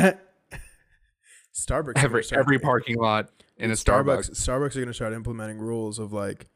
[1.55, 4.31] Starbucks Every start- every parking lot in a Dude, Starbucks.
[4.31, 6.47] Starbucks are going to start implementing rules of like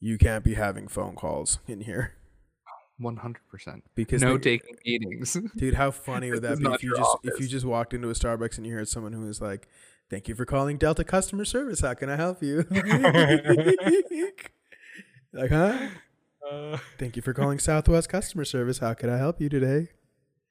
[0.00, 2.12] you can't be having phone calls in here
[2.98, 3.84] One hundred percent.
[3.94, 5.36] because No they- taking meetings.
[5.56, 8.08] Dude, how funny would that be if you your just if you just walked into
[8.10, 9.68] a Starbucks and you heard someone who was like,
[10.10, 11.80] "Thank you for calling Delta customer service.
[11.80, 12.64] How can I help you?"
[15.32, 15.78] like, huh?
[16.98, 18.78] Thank you for calling Southwest customer service.
[18.78, 19.88] How can I help you today?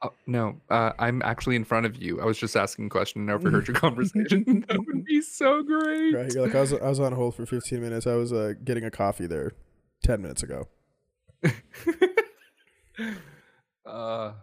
[0.04, 2.22] Oh, no, uh, I'm actually in front of you.
[2.22, 4.64] I was just asking a question and overheard your conversation.
[4.70, 6.14] that would be so great.
[6.14, 6.32] Right?
[6.32, 8.06] You're like, I was I was on hold for 15 minutes.
[8.06, 9.54] I was uh, getting a coffee there
[10.04, 10.68] 10 minutes ago.
[13.00, 14.34] Uh, uh,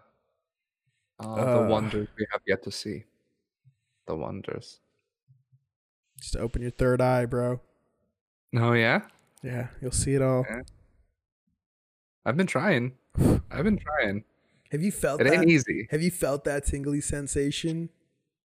[1.19, 1.67] the Uh.
[1.69, 3.05] wonders we have yet to see.
[4.07, 4.81] The wonders.
[6.21, 7.61] Just open your third eye, bro.
[8.57, 9.03] Oh yeah,
[9.43, 10.47] Yeah, you'll see it all.
[12.25, 12.93] I've been trying.
[13.51, 14.25] I've been trying.
[14.71, 15.87] Have you felt It ain't easy.
[15.91, 17.91] Have you felt that tingly sensation?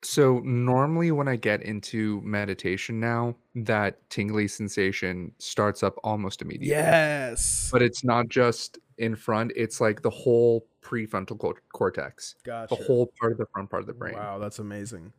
[0.02, 6.68] So normally when I get into meditation now, that tingly sensation starts up almost immediately.
[6.70, 7.68] Yes.
[7.70, 12.36] But it's not just in front, it's like the whole prefrontal cor- cortex.
[12.44, 12.74] Gotcha.
[12.76, 14.14] The whole part of the front part of the brain.
[14.14, 15.12] Wow, that's amazing.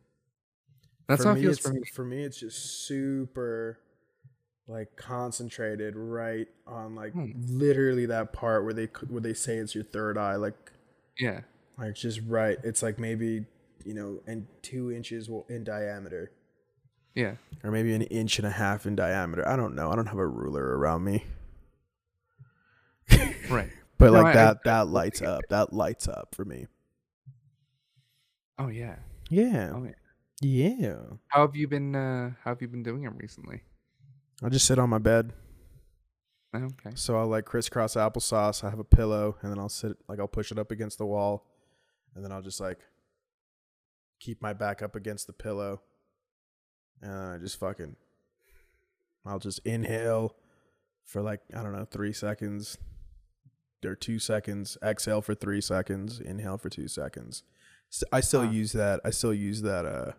[1.08, 1.80] That's for how it feels for me.
[1.92, 3.78] For me, it's just super,
[4.68, 7.32] like concentrated right on like Hmm.
[7.34, 10.54] literally that part where they where they say it's your third eye, like
[11.18, 11.40] Yeah.
[11.76, 12.58] like just right.
[12.64, 13.46] It's like maybe
[13.84, 16.30] you know, and two inches in diameter,
[17.16, 17.34] Yeah.
[17.64, 19.46] or maybe an inch and a half in diameter.
[19.46, 19.90] I don't know.
[19.90, 21.24] I don't have a ruler around me,
[23.50, 23.70] Right.
[23.98, 25.42] but No, like I- I- that I that lights up.
[25.50, 26.66] That lights up for me.
[28.58, 28.96] Oh yeah.
[29.30, 29.72] Yeah.
[29.74, 29.92] Oh yeah.
[30.40, 30.98] Yeah.
[31.28, 33.62] How have you been uh how have you been doing them recently?
[34.42, 35.32] I'll just sit on my bed.
[36.54, 36.90] Oh, okay.
[36.94, 38.62] So I'll like crisscross applesauce.
[38.62, 41.06] I have a pillow, and then I'll sit like I'll push it up against the
[41.06, 41.46] wall,
[42.14, 42.78] and then I'll just like
[44.20, 45.80] keep my back up against the pillow,
[47.00, 47.96] and I just fucking
[49.24, 50.34] I'll just inhale
[51.04, 52.76] for like I don't know three seconds
[53.84, 57.42] or two seconds, exhale for three seconds, inhale for two seconds.
[58.12, 58.50] I still Huh.
[58.50, 59.00] use that.
[59.04, 59.84] I still use that.
[59.84, 60.12] Uh,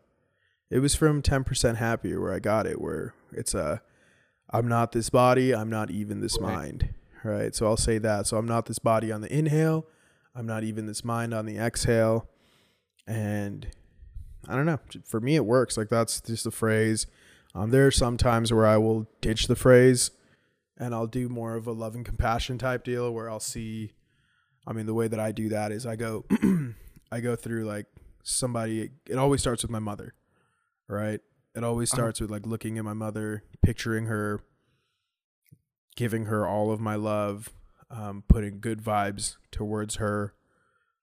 [0.70, 2.80] it was from Ten Percent Happier where I got it.
[2.82, 3.82] Where it's a
[4.50, 6.54] I'm not this body, I'm not even this Right.
[6.54, 6.90] mind.
[7.24, 7.56] Right.
[7.56, 8.28] So I'll say that.
[8.28, 9.88] So I'm not this body on the inhale,
[10.36, 12.28] I'm not even this mind on the exhale.
[13.08, 13.68] And
[14.48, 14.80] I don't know.
[15.06, 15.78] For me it works.
[15.78, 17.08] Like that's just the phrase.
[17.56, 20.12] Um there are some times where I will ditch the phrase
[20.84, 23.94] and I'll do more of a love and compassion type deal where I'll see
[24.68, 26.26] I mean the way that I do that is I go
[27.12, 27.86] I go through like
[28.24, 30.14] somebody it always starts with my mother.
[30.88, 31.22] Right?
[31.56, 32.02] It always Uh-huh.
[32.02, 34.42] starts with like looking at my mother, picturing her,
[35.96, 37.52] giving her all of my love,
[37.90, 40.34] um, putting good vibes towards her,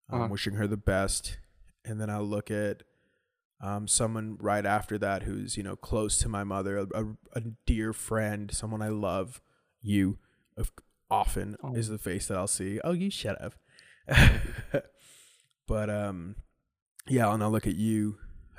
[0.09, 0.29] um, Uh-huh.
[0.33, 1.39] wishing her the best,
[1.85, 2.83] and then I'll look at
[3.63, 7.41] um, someone right after that who's you know close to my mother, a, a, a
[7.67, 9.41] dear friend, someone I love.
[9.83, 10.19] You,
[10.57, 10.71] of
[11.11, 11.75] often Oh.
[11.75, 12.81] is the face that I'll see.
[12.85, 13.55] Oh, you shut up.
[15.67, 16.37] but um,
[17.09, 18.19] yeah, and I'll look at you.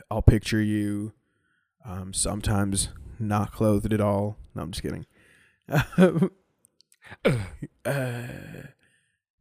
[0.09, 1.13] I'll picture you.
[1.85, 4.37] Um, sometimes not clothed at all.
[4.55, 5.05] No, I'm just kidding.
[5.69, 6.27] uh,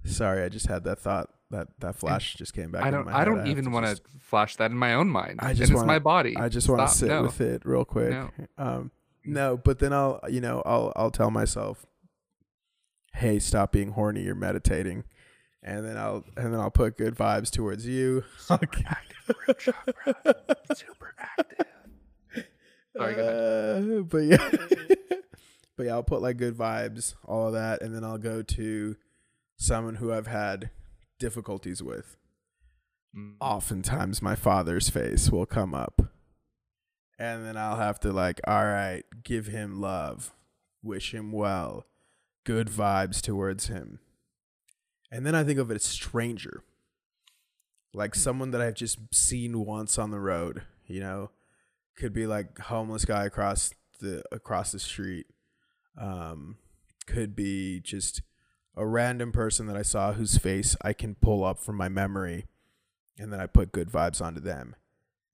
[0.04, 1.30] Sorry, I just had that thought.
[1.50, 2.84] That that flash just came back.
[2.84, 3.08] I don't.
[3.08, 5.40] I don't have even want just- to flash that in my own mind.
[5.42, 6.36] I just it's wanna- my body.
[6.36, 7.22] I just want to sit no.
[7.22, 8.10] with it real quick.
[8.10, 8.30] No.
[8.56, 8.92] Um,
[9.24, 11.86] no, but then I'll, you know, I'll, I'll tell myself,
[13.14, 14.22] "Hey, stop being horny.
[14.22, 15.04] You're meditating,"
[15.62, 18.24] and then I'll, and then I'll put good vibes towards you.
[18.38, 20.14] Super active root chakra.
[20.74, 21.66] Super active.
[22.96, 24.50] Sorry, go Uh, but yeah,
[25.76, 28.96] but yeah, I'll put like good vibes, all of that, and then I'll go to
[29.56, 30.70] someone who I've had
[31.18, 32.16] difficulties with.
[33.16, 33.34] Mm.
[33.40, 36.00] oftentimes my father's face will come up
[37.20, 40.32] and then i'll have to like all right give him love
[40.82, 41.86] wish him well
[42.44, 44.00] good vibes towards him.
[45.12, 46.62] And then i think of a stranger.
[47.92, 51.30] Like someone that i've just seen once on the road you know?
[51.96, 55.26] Could be like homeless guy across the across the street.
[56.00, 56.56] Um
[57.06, 58.22] could be just
[58.76, 62.46] a random person that i saw whose face i can pull up from my memory
[63.20, 64.74] and then I put good vibes onto them.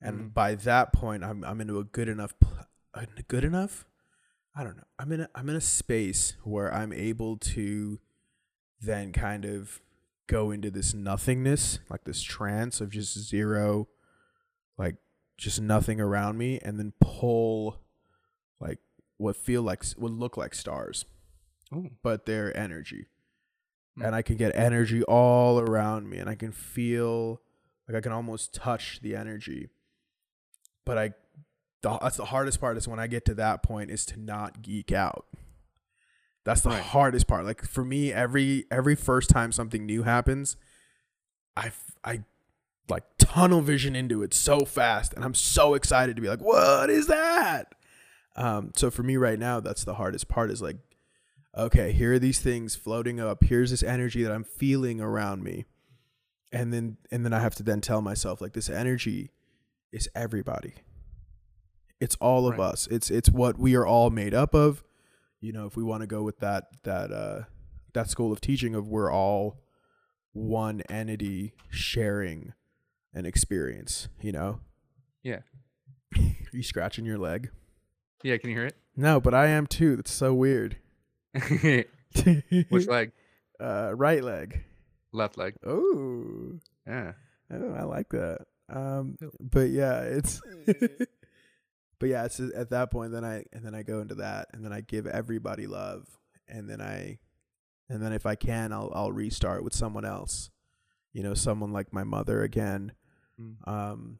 [0.00, 0.34] And Mhm.
[0.34, 2.34] by that point, I'm I'm into a good enough,
[3.28, 3.86] good enough.
[4.54, 4.84] I don't know.
[4.98, 8.00] I'm in a, I'm in a space where I'm able to
[8.80, 9.80] then kind of
[10.26, 13.88] go into this nothingness, like this trance of just zero,
[14.78, 14.96] like
[15.36, 17.80] just nothing around me, and then pull
[18.60, 18.78] like
[19.18, 21.04] what feel like would look like stars,
[21.74, 21.90] Ooh.
[22.02, 23.06] but they're energy
[23.98, 24.06] Mm.
[24.06, 27.40] and I can get energy all around me and I can feel
[27.88, 29.70] like I can almost touch the energy.
[30.86, 31.10] But I
[31.82, 34.62] the, that's the hardest part is when I get to that point is to not
[34.62, 35.26] geek out.
[36.44, 36.82] That's the Right.
[36.82, 37.44] hardest part.
[37.44, 40.56] Like for me every every first time something new happens,
[41.56, 41.72] I
[42.04, 42.22] I
[42.88, 46.88] like tunnel vision into it so fast and I'm so excited to be like, "What
[46.88, 47.74] is that?"
[48.36, 50.76] Um so for me right now that's the hardest part is like
[51.58, 53.42] okay, here are these things floating up.
[53.42, 55.64] Here's this energy that I'm feeling around me.
[56.52, 59.30] And then and then I have to then tell myself like this energy
[59.96, 60.74] is everybody.
[62.00, 62.66] It's all of Right.
[62.72, 62.86] us.
[62.90, 64.84] It's it's what we are all made up of.
[65.40, 67.44] You know, if we want to go with that that uh
[67.94, 69.62] that school of teaching of we're all
[70.32, 72.52] one entity sharing
[73.14, 74.60] an experience, you know?
[75.22, 75.40] Yeah.
[76.16, 77.50] Are you scratching your leg?
[78.22, 78.36] Yeah.
[78.36, 78.76] Can you hear it?
[78.96, 79.96] No, but I am too.
[79.96, 80.76] That's so weird.
[82.68, 83.12] Which leg?
[83.60, 84.64] uh, right leg.
[85.12, 85.54] Left leg.
[85.64, 87.12] Oh, Yeah.
[87.50, 88.40] oh, I like that.
[88.68, 90.40] Um, but yeah, it's.
[91.98, 93.12] but yeah, it's at that point.
[93.12, 96.06] Then I and then I go into that, and then I give everybody love,
[96.48, 97.18] and then I,
[97.88, 100.50] and then if I can, I'll I'll restart with someone else.
[101.12, 102.92] You know, someone like my mother again.
[103.40, 103.66] Mm.
[103.66, 104.18] Um,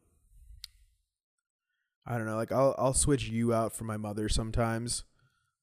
[2.05, 2.37] I don't know.
[2.37, 5.03] Like I'll I'll switch you out for my mother sometimes.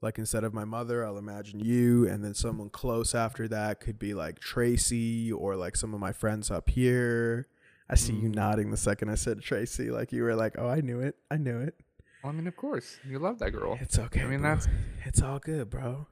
[0.01, 3.99] Like instead of my mother, I'll imagine you, and then someone close after that could
[3.99, 7.49] be like Tracy or like some of my friends up here.
[7.89, 8.35] I see you Mm.
[8.35, 11.37] nodding the second I said Tracy, like you were like, "Oh, I knew it, I
[11.37, 11.75] knew it."
[12.23, 13.77] Well, I mean, of course, you love that girl.
[13.81, 14.23] It's okay.
[14.23, 14.55] I mean, bro.
[14.55, 14.69] that's
[15.05, 16.07] it's all good, bro.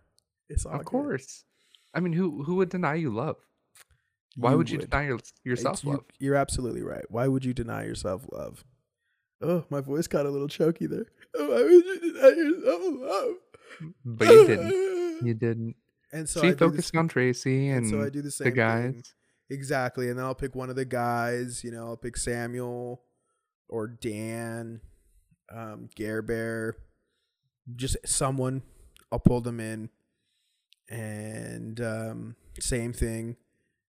[0.50, 0.80] It's all good.
[0.80, 0.90] of good.
[0.90, 1.44] course.
[1.94, 3.36] I mean, who who would deny you love?
[4.36, 6.04] Why would you deny your, yourself you- love?
[6.18, 7.04] You're absolutely right.
[7.10, 8.64] Why would you deny yourself love?
[9.42, 11.06] Oh, my voice got a little choky there.
[11.34, 13.34] Oh, why would you deny yourself love?
[14.04, 14.92] But you didn't.
[15.22, 15.76] You didn't.
[16.12, 18.46] And so she I focused this, on Tracy and and, so I do the same
[18.46, 19.04] the thing.
[19.52, 20.08] Exactly.
[20.08, 23.02] And then I'll pick one of the guys, you know, I'll pick Samuel
[23.68, 24.80] or Dan,
[25.54, 26.76] um, Gare Bear,
[27.76, 28.62] just someone.
[29.10, 29.90] I'll pull them in.
[30.88, 33.36] And um, same thing.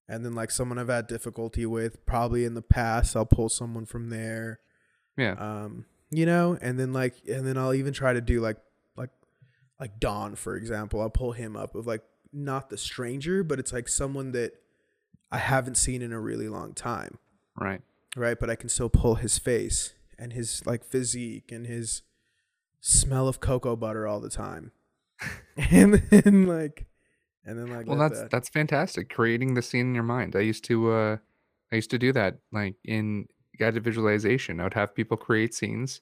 [0.09, 3.85] And then like someone I've had difficulty with, probably in the past, I'll pull someone
[3.85, 4.59] from there.
[5.17, 5.35] Yeah.
[5.39, 8.57] Um, you know, and then like and then I'll even try to do like
[8.97, 9.09] like
[9.79, 11.01] like Don, for example.
[11.01, 14.53] I'll pull him up of like not the stranger, but it's like someone that
[15.33, 17.17] I haven't seen in a really long time.
[17.59, 17.81] Right.
[18.15, 18.39] Right.
[18.39, 22.03] But I can still pull his face and his like physique and his
[22.79, 24.71] smell of cocoa butter all the time.
[25.57, 26.85] and then like
[27.45, 29.09] and then like Well, that's that- that's fantastic.
[29.09, 30.35] Creating the scene in your mind.
[30.35, 31.17] I used to uh
[31.71, 33.25] I used to do that like in
[33.57, 34.59] guided visualization.
[34.59, 35.99] I would have people create scenes,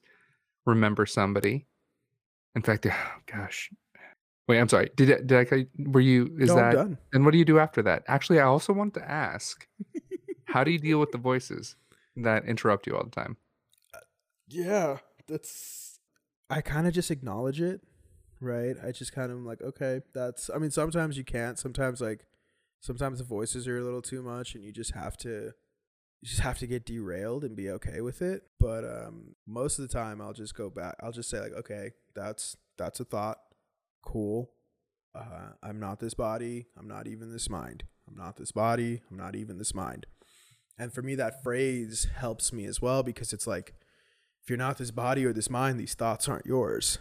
[0.66, 1.66] remember somebody.
[2.54, 2.92] In fact, oh,
[3.26, 3.70] gosh.
[4.48, 4.90] Wait, I'm sorry.
[4.96, 6.98] Did I, did I were you is No, I'm that done.
[7.12, 8.02] and what do you do after that?
[8.08, 9.66] Actually, I also want to ask
[10.46, 11.76] how do you deal with the voices
[12.16, 13.36] that interrupt you all the time?
[14.48, 15.98] Yeah, that's.
[16.50, 17.80] I kind of just acknowledge it,
[18.40, 18.76] right?
[18.84, 20.50] I just kind of like, okay, that's.
[20.54, 21.58] I mean, sometimes you can't.
[21.58, 22.26] Sometimes like,
[22.80, 25.52] sometimes the voices are a little too much, and you just have to,
[26.20, 28.42] you just have to get derailed and be okay with it.
[28.60, 30.96] But um, most of the time, I'll just go back.
[31.00, 33.38] I'll just say like, okay, that's that's a thought.
[34.02, 34.50] Cool.
[35.14, 36.66] Uh, I'm not this body.
[36.78, 37.84] I'm not even this mind.
[38.08, 39.02] I'm not this body.
[39.10, 40.06] I'm not even this mind.
[40.78, 43.74] And for me, that phrase helps me as well because it's like,
[44.42, 46.98] if you're not this body or this mind, these thoughts aren't yours.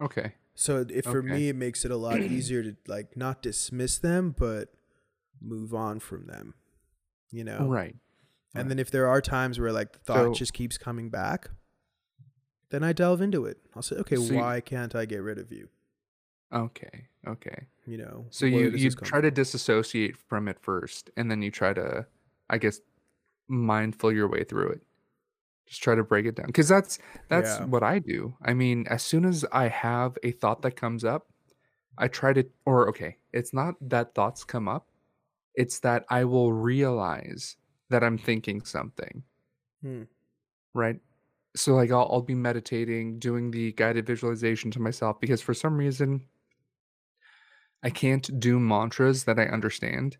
[0.00, 0.34] Okay.
[0.54, 1.28] So if for Okay.
[1.28, 4.68] me, it makes it a lot easier to like not dismiss them, but
[5.40, 6.54] move on from them.
[7.30, 7.96] You know, Right.
[8.54, 11.50] And then if there are times where like the thought So- just keeps coming back,
[12.74, 13.58] then I delve into it.
[13.74, 15.68] I'll say, okay, So you- why can't I get rid of you?
[16.52, 17.08] Okay.
[17.26, 17.66] Okay.
[17.86, 21.72] You know, So you you try to disassociate from it first, and then you try
[21.74, 22.06] to,
[22.48, 22.80] I guess,
[23.48, 24.82] mindful your way through it.
[25.66, 26.98] Just try to break it down, because that's
[27.28, 27.64] that's Yeah.
[27.66, 28.36] what I do.
[28.42, 31.28] I mean, as soon as I have a thought that comes up,
[31.96, 34.86] I try to, or okay, it's not that thoughts come up,
[35.54, 37.56] it's that I will realize
[37.88, 39.24] that I'm thinking something.
[39.82, 40.04] Hmm.
[40.74, 41.00] right?
[41.56, 45.76] So like I'll I'll be meditating, doing the guided visualization to myself because for some
[45.76, 46.22] reason
[47.82, 50.16] I can't do mantras that I understand,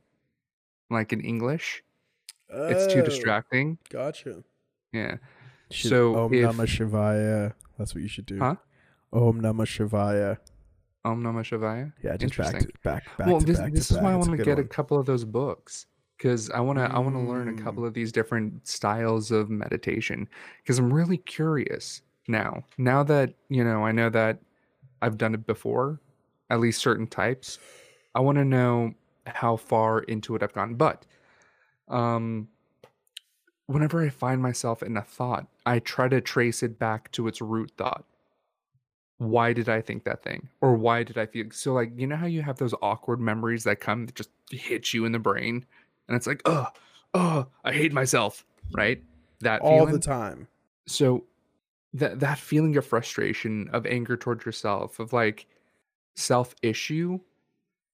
[0.90, 1.82] like in English.
[2.50, 3.78] It's too Oh, distracting.
[3.90, 4.44] Gotcha.
[4.92, 5.16] Yeah.
[5.70, 7.54] Should- So Om if- Namah Shivaya.
[7.78, 8.38] That's what you should do.
[8.38, 8.56] Huh?
[9.12, 10.38] Om Namah Shivaya.
[11.04, 11.92] Om Namah Shivaya.
[12.02, 14.04] Yeah, just back to back back well, to this back this is back.
[14.04, 15.86] why I want to get a couple of those books
[16.24, 17.62] because I want to I want to learn a Mm.
[17.62, 20.26] couple of these different styles of meditation
[20.62, 22.64] because I'm really curious now.
[22.78, 24.38] Now that you know, I know that
[25.02, 26.00] I've done it before,
[26.48, 27.58] at least certain types.
[28.14, 28.94] I want to know
[29.26, 30.76] how far into it I've gone.
[30.76, 31.04] But
[31.88, 32.48] um,
[33.66, 37.42] whenever I find myself in a thought, I try to trace it back to its
[37.42, 38.06] root thought
[39.18, 40.48] why did I think that thing?
[40.60, 43.64] Or why did I feel so like you know how you have those awkward memories
[43.64, 45.64] that come that just hit you in the brain
[46.08, 46.66] and it's like, oh,
[47.14, 49.02] oh, I hate myself, right?
[49.40, 49.92] That all feeling.
[49.94, 50.48] the time.
[50.86, 51.24] So
[51.94, 55.46] that that feeling of frustration, of anger towards yourself, of like
[56.14, 57.18] self issue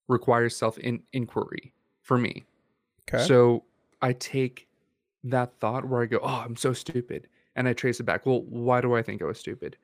[0.09, 2.45] requires self in- inquiry for me.
[3.09, 3.25] Okay.
[3.25, 3.65] So
[4.03, 4.69] I take
[5.25, 7.29] that thought where I go, oh, I'm so stupid.
[7.57, 8.27] And I trace it back.
[8.27, 9.77] Well, why do I think I was stupid?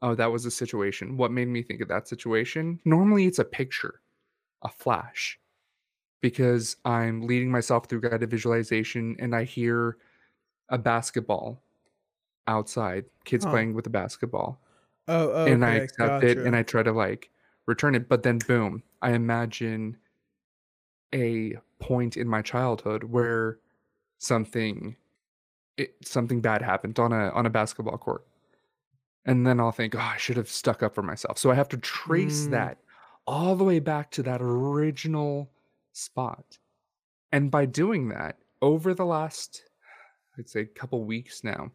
[0.00, 1.16] Oh, that was a situation.
[1.16, 2.80] What made me think of that situation?
[2.84, 4.00] Normally it's a picture,
[4.62, 5.38] a flash,
[6.22, 9.98] because I'm leading myself through guided visualization and I hear
[10.70, 11.62] a basketball
[12.48, 13.46] outside, kids Huh.
[13.46, 14.60] playing with a basketball
[15.08, 16.56] oh, oh, and I okay, accept it and.
[16.56, 17.30] I try to like
[17.66, 18.08] return it.
[18.08, 19.98] But then boom, I imagine
[21.14, 23.58] a point in my childhood where
[24.18, 24.96] something
[25.76, 28.26] it, something bad happened on a on a basketball court.
[29.24, 31.38] And then I'll think, oh, I should have stuck up for myself.
[31.38, 32.48] So I have to trace Mm.
[32.48, 32.78] that
[33.26, 35.50] all the way back to that original
[35.92, 36.58] spot.
[37.32, 39.62] And by doing that, over the last,
[40.38, 41.70] I'd say, couple weeks now,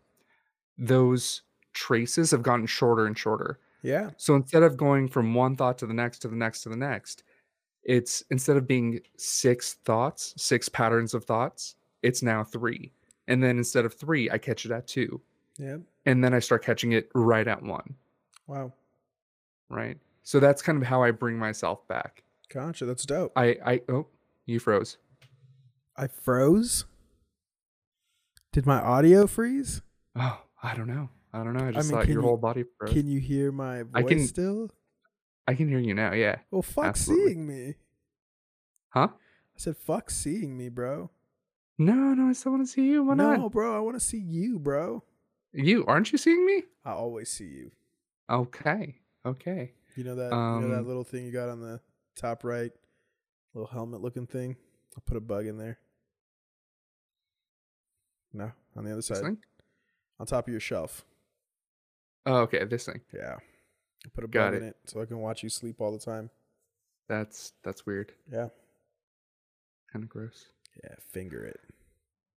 [0.78, 1.41] those
[1.74, 3.59] traces have gotten shorter and shorter.
[3.82, 4.11] Yeah.
[4.18, 6.78] So instead of going from one thought to the next to the next to the
[6.78, 7.24] next,
[7.84, 12.91] it's instead of being six thoughts, six patterns of thoughts, it's now three.
[13.28, 15.22] And then instead of three, I catch it at two.
[15.57, 15.78] Yeah.
[16.05, 17.95] And then I start catching it right at one.
[18.47, 18.74] Wow.
[19.70, 19.97] Right.
[20.24, 22.24] So that's kind of how I bring myself back.
[22.53, 22.85] Gotcha.
[22.85, 23.33] That's dope.
[23.35, 24.07] I, I, oh,
[24.45, 24.97] you froze.
[25.95, 26.85] I froze.
[28.53, 29.81] Did my audio freeze?
[30.15, 31.09] Oh, I don't know.
[31.33, 31.67] I don't know.
[31.67, 32.93] I just I mean, thought your you- whole body froze.
[32.93, 34.71] Can you hear my voice I can- still?
[35.47, 36.13] I can hear you now.
[36.13, 36.37] Yeah.
[36.51, 37.33] Well, fuck absolutely.
[37.33, 37.75] seeing me.
[38.89, 39.07] Huh?
[39.13, 41.09] I said, fuck seeing me, bro.
[41.77, 43.03] No, no, I still want to see you.
[43.03, 43.51] Why no, not?
[43.51, 45.03] bro, I want to see you, bro.
[45.53, 46.63] You aren't you seeing me?
[46.83, 47.71] I always see you.
[48.29, 48.97] Okay.
[49.25, 49.71] Okay.
[49.95, 51.79] You know that you know that Um, little thing you got on the
[52.18, 52.72] top right,
[53.53, 54.55] little helmet looking thing.
[54.95, 55.78] I'll put a bug in there.
[58.34, 59.38] No, on the other This side, thing?
[60.20, 61.05] on top of your shelf.
[62.26, 62.63] Oh, okay.
[62.65, 63.01] This thing.
[63.13, 63.36] Yeah,
[64.05, 64.70] I put a Got bug in it.
[64.70, 66.30] it so I can watch you sleep all the time.
[67.07, 68.11] That's that's weird.
[68.32, 68.49] Yeah,
[69.91, 70.47] Kind of gross.
[70.84, 71.59] yeah, finger it.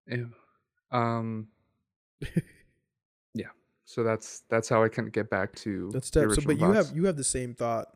[0.07, 0.29] Ew.
[0.97, 1.47] Um.
[3.33, 3.47] yeah.
[3.85, 6.35] So that's that's how I can get back to That's the dope.
[6.35, 7.87] So, but you have you have the same thought,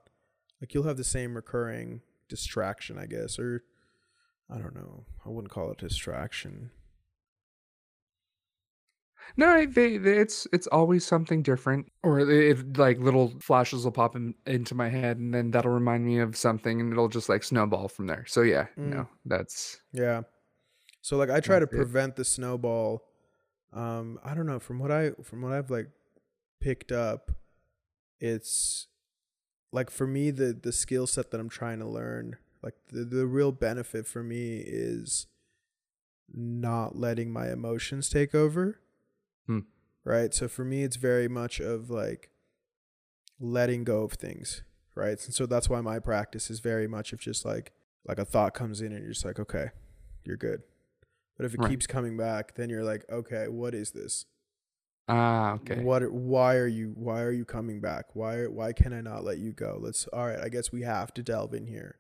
[0.62, 3.64] like you'll have the same recurring distraction, I guess, or
[4.50, 5.06] I don't know.
[5.26, 6.72] I wouldn't call it distraction.
[9.38, 14.16] No, they, they, it's it's always something different, or if like little flashes will pop
[14.16, 17.44] in, into my head, and then that'll remind me of something, and it'll just like
[17.44, 18.26] snowball from there.
[18.28, 18.90] So yeah, Mm.
[18.94, 20.22] no, that's Yeah.
[21.02, 21.78] So like I try to That's it.
[21.78, 23.04] prevent the snowball.
[23.74, 25.88] Um, I don't know from what I from what I've like
[26.62, 27.32] picked up,
[28.20, 28.88] it's
[29.76, 33.28] like for me the the skill set that I'm trying to learn, like the the
[33.28, 35.28] real benefit for me is
[36.34, 38.80] not letting my emotions take over.
[39.48, 39.60] Hmm.
[40.04, 40.34] Right?
[40.34, 42.30] So for me it's very much of like
[43.40, 44.64] letting go of things,
[44.96, 45.24] right?
[45.26, 47.72] And so that's why my practice is very much of just like
[48.08, 49.70] like a thought comes in and you're just like, okay,
[50.24, 50.62] you're good.
[51.38, 51.70] But if it Right.
[51.70, 54.26] keeps coming back, then you're like, okay, what is this?
[55.08, 55.82] Ah, okay.
[55.84, 56.02] What?
[56.04, 56.94] are- Why are you?
[56.96, 58.16] Why are you coming back?
[58.16, 58.46] Why?
[58.48, 59.78] Why can I not let you go?
[59.80, 60.08] Let's.
[60.08, 60.40] All right.
[60.40, 61.98] I guess we have to delve in here.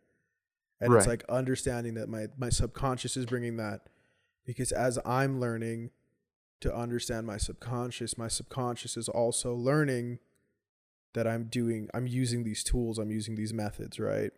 [0.82, 3.82] And it's like understanding that my my subconscious is bringing that,
[4.45, 5.91] because as I'm learning
[6.62, 10.20] to understand my subconscious, my subconscious is also learning
[11.14, 11.89] that I'm doing.
[11.93, 12.97] I'm using these tools.
[12.97, 13.99] I'm using these methods.
[13.99, 14.32] Right.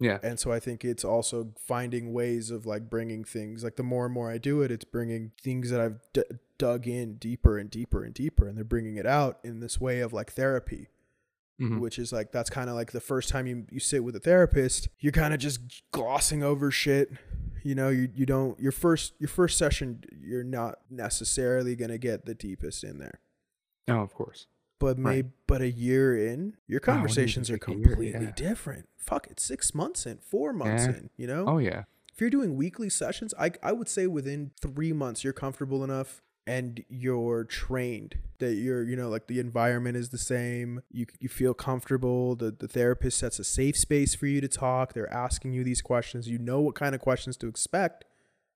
[0.00, 0.18] Yeah.
[0.22, 4.04] And so I think it's also finding ways of like bringing things like the more
[4.04, 6.22] and more I do it, it's bringing things that I've d-
[6.56, 10.00] dug in deeper and deeper and deeper, and they're bringing it out in this way
[10.00, 10.88] of like therapy,
[11.60, 11.80] Mhm.
[11.80, 14.20] which is like that's kind of like the first time you you sit with a
[14.20, 15.60] therapist, you're kind of just
[15.92, 17.10] glossing over shit.
[17.64, 22.24] You know, you you don't your first your first session, you're not necessarily gonna get
[22.24, 23.20] the deepest in there.
[23.88, 24.46] Oh, of course.
[24.78, 25.16] But Right.
[25.16, 28.30] maybe but a year in, your Oh, conversations are year, completely yeah.
[28.36, 28.88] different.
[28.96, 30.96] Fuck it, six months in, four months Yeah.
[30.96, 31.46] in, you know?
[31.46, 31.84] Oh yeah.
[32.12, 36.20] if you're doing weekly sessions, I I would say within three months you're comfortable enough
[36.48, 40.82] and you're trained that you're you know like the environment is the same.
[40.90, 42.34] You you feel comfortable.
[42.36, 44.94] The the therapist sets a safe space for you to talk.
[44.94, 46.28] They're asking you these questions.
[46.28, 48.04] You know what kind of questions to expect.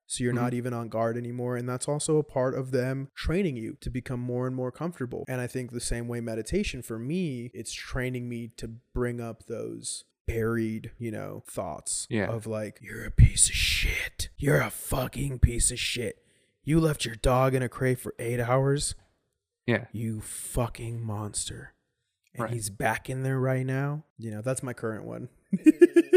[0.07, 0.43] So you're mm-hmm.
[0.43, 1.55] not even on guard anymore.
[1.55, 5.23] And that's also a part of them training you to become more and more comfortable.
[5.27, 9.45] And I think the same way meditation for me, it's training me to bring up
[9.45, 12.27] those buried, you know, thoughts Yeah.
[12.27, 14.29] of like, you're a piece of shit.
[14.37, 16.19] You're a fucking piece of shit.
[16.63, 18.95] You left your dog in a crate for eight hours.
[19.65, 19.85] Yeah.
[19.91, 21.73] You fucking monster.
[22.33, 22.53] And Right.
[22.53, 24.05] he's back in there right now.
[24.17, 25.29] You know, that's my current one.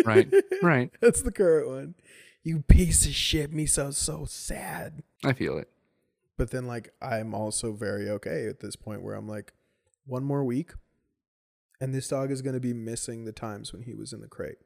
[0.05, 0.32] Right.
[0.62, 0.91] Right.
[1.01, 1.95] That's the current one.
[2.47, 3.53] You piece of shit.
[3.53, 5.03] Me so so sad.
[5.24, 5.68] I feel it.
[6.36, 9.53] But then like I'm also very okay at this point where I'm like,
[10.05, 10.70] one more week,
[11.80, 14.59] and this dog is gonna be missing the times when he was in the crate.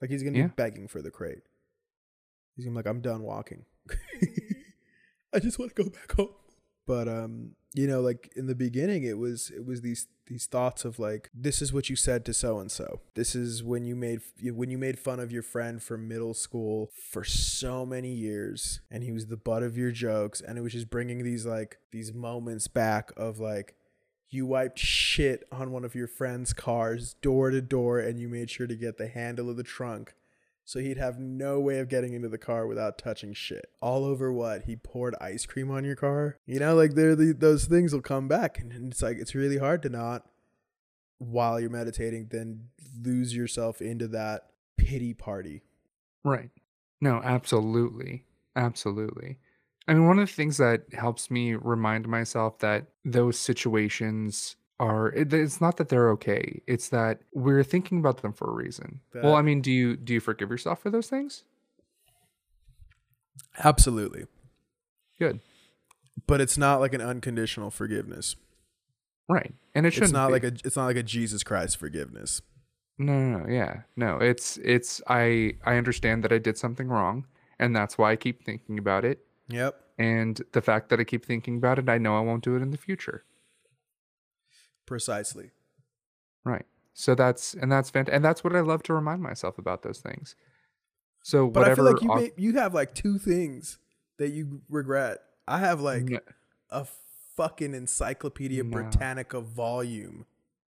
[0.00, 0.46] Like he's gonna Yeah.
[0.46, 1.42] be begging for the crate.
[2.56, 3.66] He's gonna be like, I'm done walking.
[5.34, 6.30] I just want to go back home.
[6.86, 10.84] But um, you know, like in the beginning, it was it was these these thoughts
[10.84, 13.00] of like, this is what you said to so and so.
[13.14, 16.90] This is when you made when you made fun of your friend from middle school
[17.10, 20.72] for so many years, and he was the butt of your jokes, and it was
[20.72, 23.74] just bringing these like these moments back of like.
[24.28, 28.50] You wiped shit on one of your friend's cars door to door, and you made
[28.50, 30.14] sure to get the handle of the trunk
[30.66, 33.70] so he'd have no way of getting into the car without touching shit.
[33.80, 34.64] All over what?
[34.64, 36.38] He poured ice cream on your car?
[36.44, 39.58] You know, like there the, those things will come back and it's like it's really
[39.58, 40.26] hard to not
[41.18, 42.64] while you're meditating then
[43.00, 45.62] lose yourself into that pity party.
[46.24, 46.50] Right.
[47.00, 48.24] No, absolutely.
[48.56, 49.38] Absolutely.
[49.86, 55.08] I mean, one of the things that helps me remind myself that those situations are
[55.12, 56.60] it- it's not that they're okay.
[56.66, 59.00] It's that we're thinking about them for a reason.
[59.14, 61.44] well, That- I mean, do you do you forgive yourself for those things?
[63.58, 64.26] Absolutely.
[65.18, 65.40] Good.
[66.26, 68.36] But it's not like an unconditional forgiveness.
[69.28, 69.54] Right.
[69.74, 70.32] And it shouldn't It's not be.
[70.32, 72.42] like a it's not like a Jesus Christ forgiveness.
[72.98, 73.82] No, no, no, yeah.
[73.96, 77.26] No, it's it's I I understand that I did something wrong
[77.58, 79.24] and that's why I keep thinking about it.
[79.48, 79.80] Yep.
[79.98, 82.62] And the fact that I keep thinking about it, I know I won't do it
[82.62, 83.24] in the future.
[84.86, 85.50] Precisely.
[86.44, 86.64] Right.
[86.94, 89.98] So that's and that's fant- and that's what I love to remind myself about those
[89.98, 90.34] things.
[91.22, 93.78] So But whatever I feel like you may, you have like two things
[94.18, 95.18] that you regret.
[95.48, 96.08] I have like
[96.70, 96.86] a
[97.36, 98.70] fucking Encyclopedia No.
[98.70, 100.24] Britannica volume.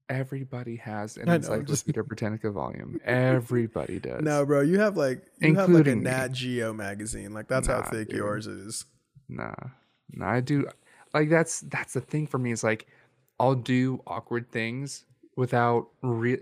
[0.08, 3.00] everybody has an know, I'm just- Encyclopedia Britannica volume.
[3.04, 4.22] Everybody does.
[4.22, 7.32] No, bro, you have like you have like a Nat Geo magazine.
[7.32, 8.18] Like that's how thick dude.
[8.18, 8.84] yours is.
[9.28, 9.54] Nah.
[10.12, 10.68] Nah, I do
[11.14, 12.86] like that's that's the thing for me is like
[13.43, 16.38] I'll do awkward things without real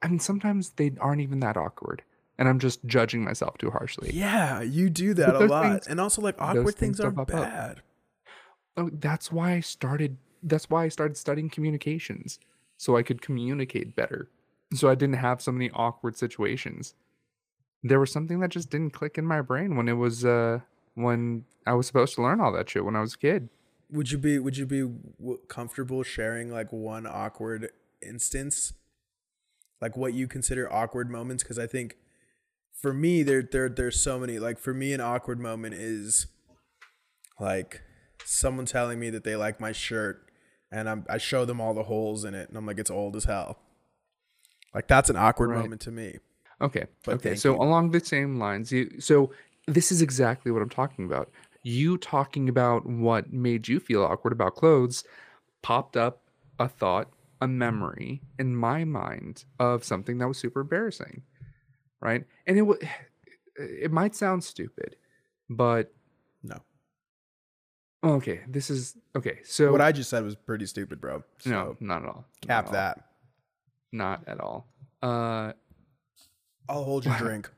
[0.00, 2.02] I mean sometimes they aren't even that awkward
[2.38, 4.12] and I'm just judging myself too harshly.
[4.14, 5.64] Yeah, you do that a lot.
[5.64, 7.26] things- and also like awkward things things up.
[7.26, 7.82] bad.
[8.76, 12.38] Oh, that's why I started that's why I started studying communications
[12.76, 14.28] so I could communicate better.
[14.72, 16.94] So I didn't have so many awkward situations.
[17.82, 20.60] There was something that just didn't click in my brain when it was uh
[20.94, 23.48] when I was supposed to learn all that shit when I was a kid.
[23.90, 24.88] Would you be would you be
[25.48, 27.70] comfortable sharing like one awkward
[28.02, 28.72] instance?
[29.80, 31.96] Like what you consider awkward moments cuz I think
[32.72, 36.26] for me there there there's so many like for me an awkward moment is
[37.40, 37.82] like
[38.24, 40.30] someone telling me that they like my shirt
[40.70, 43.16] and I'm, I show them all the holes in it and I'm like it's old
[43.16, 43.58] as hell.
[44.74, 45.60] Like that's an awkward Right.
[45.62, 46.18] moment to me.
[46.60, 46.86] Okay.
[47.04, 47.34] But okay.
[47.36, 47.62] So you.
[47.62, 49.32] along the same lines, you so
[49.66, 51.30] this is exactly what I'm talking about.
[51.68, 55.04] You talking about what made you feel awkward about clothes
[55.60, 56.22] popped up
[56.58, 57.10] a thought,
[57.42, 61.22] a memory in my mind of something that was super embarrassing.
[62.00, 62.24] Right?
[62.46, 62.78] And it was
[63.56, 64.96] it might sound stupid,
[65.50, 65.92] but
[66.42, 66.62] No.
[68.02, 69.40] okay, this is okay.
[69.44, 71.22] So What I just said was pretty stupid, bro.
[71.40, 72.24] So no, not at all.
[72.44, 72.72] Not cap all.
[72.72, 73.04] that.
[73.92, 74.66] Not at all.
[75.02, 75.52] Uh,
[76.68, 77.50] I'll hold your drink.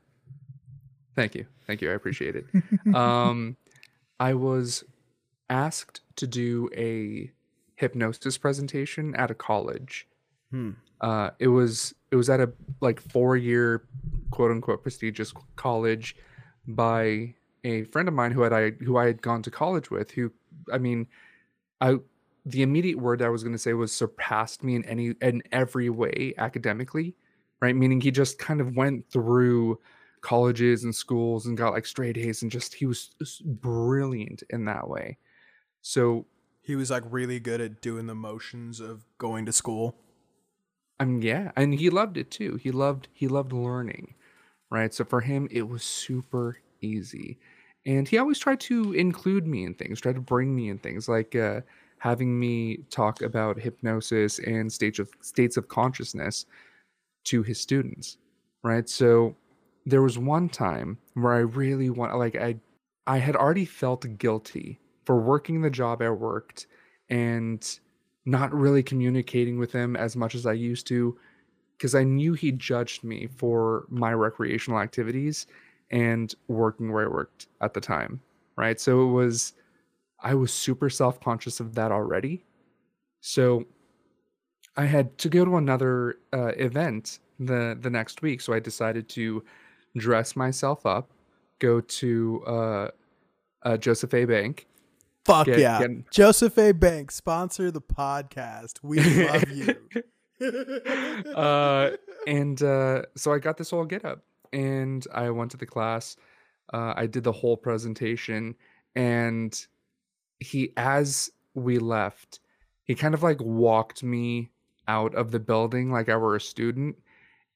[1.15, 1.91] thank you, thank you.
[1.91, 2.45] I appreciate it.
[2.95, 3.55] um,
[4.21, 4.83] I was
[5.49, 7.31] asked to do a
[7.75, 10.07] hypnosis presentation at a college.
[10.51, 10.73] Hmm.
[11.01, 12.51] Uh, it was it was at a
[12.81, 13.83] like four year
[14.29, 16.15] quote unquote prestigious college
[16.67, 20.11] by a friend of mine who had I who I had gone to college with.
[20.11, 20.31] Who
[20.71, 21.07] I mean,
[21.81, 21.97] I
[22.45, 25.89] the immediate word I was going to say was surpassed me in any in every
[25.89, 27.15] way academically,
[27.59, 27.75] right?
[27.75, 29.79] Meaning he just kind of went through
[30.21, 33.11] colleges and schools and got like straight A's and just he was
[33.45, 35.17] brilliant in that way.
[35.81, 36.27] So
[36.63, 39.95] He was like really good at doing the motions of going to school.
[41.03, 42.57] Mean, yeah, and he loved it too.
[42.57, 44.13] He loved he loved learning,
[44.71, 44.93] right?
[44.93, 47.39] So for him, it was super easy,
[47.85, 51.09] and he always tried to include me in things, tried to bring me in things,
[51.09, 51.61] like uh,
[51.99, 56.45] having me talk about hypnosis and states of states of consciousness
[57.25, 58.17] to his students,
[58.63, 58.89] right?
[58.89, 59.37] So
[59.85, 62.55] there was one time where I really want, like I
[63.07, 66.67] I had already felt guilty for working the job I worked
[67.09, 67.79] and
[68.25, 71.17] not really communicating with him as much as I used to
[71.77, 75.47] because I knew he judged me for my recreational activities
[75.89, 78.21] and working where I worked at the time.
[78.55, 78.79] Right.
[78.79, 79.53] So it was,
[80.19, 82.43] I was super self conscious of that already.
[83.21, 83.65] So
[84.77, 88.41] I had to go to another uh, event the the next week.
[88.41, 89.43] So I decided to
[89.97, 91.11] dress myself up,
[91.59, 92.87] go to uh,
[93.63, 94.25] uh, Joseph A.
[94.25, 94.67] Bank,
[95.25, 95.79] Fuck Get- yeah.
[95.79, 96.71] get- Joseph A.
[96.71, 98.79] Bank, sponsor the podcast.
[98.81, 99.75] We love you.
[101.35, 101.91] uh,
[102.25, 106.15] and uh, so I got this whole get up, and I went to the class.
[106.73, 108.55] Uh, I did the whole presentation,
[108.95, 109.55] and
[110.39, 112.39] he, as we left,
[112.85, 114.49] he kind of like walked me
[114.87, 116.97] out of the building like I were a student.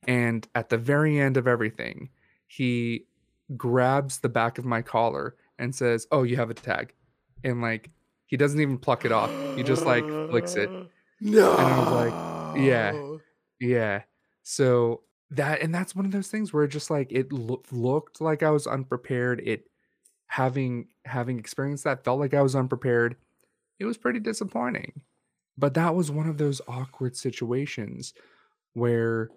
[0.08, 2.10] And at the very end of everything,
[2.48, 3.06] he
[3.56, 6.94] grabs the back of my collar and says, "Oh, you have a tag,"
[7.44, 7.90] and like
[8.28, 9.32] he doesn't even pluck it off.
[9.56, 10.70] He just like flicks it.
[11.22, 11.56] No.
[11.56, 13.16] And I was like, yeah.
[13.60, 14.02] Yeah.
[14.44, 18.44] So that and that's one of those things where just like it loo- looked like
[18.44, 19.42] I was unprepared.
[19.46, 19.70] It
[20.28, 23.16] having having experienced that felt like I was unprepared.
[23.80, 25.02] It was pretty disappointing.
[25.58, 28.14] But that was one of those awkward situations
[28.74, 29.30] where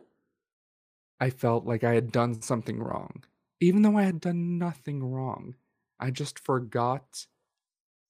[1.21, 3.25] I felt like I had done something wrong.
[3.61, 5.55] Even though I had done nothing wrong.
[5.99, 7.27] I just forgot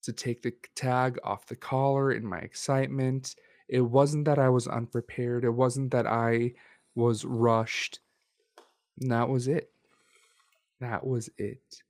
[0.03, 3.35] to take the tag off the collar in my excitement.
[3.67, 5.43] It wasn't that I was unprepared.
[5.43, 6.53] It wasn't that I
[6.95, 7.99] was rushed.
[9.01, 9.71] And that was it.
[10.79, 11.81] That was it.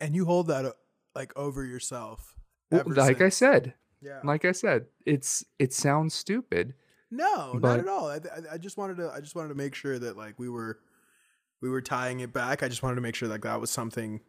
[0.00, 0.72] And you hold that uh,
[1.14, 2.34] like over yourself.
[2.70, 4.20] Like I said, Yeah.
[4.24, 6.74] like I said, it's it sounds stupid.
[7.10, 8.08] No, not at all.
[8.08, 9.10] I, I, I just wanted to.
[9.10, 10.78] I just wanted to make sure that like we were,
[11.60, 12.62] we were tying it back.
[12.62, 14.20] I just wanted to make sure like that was something.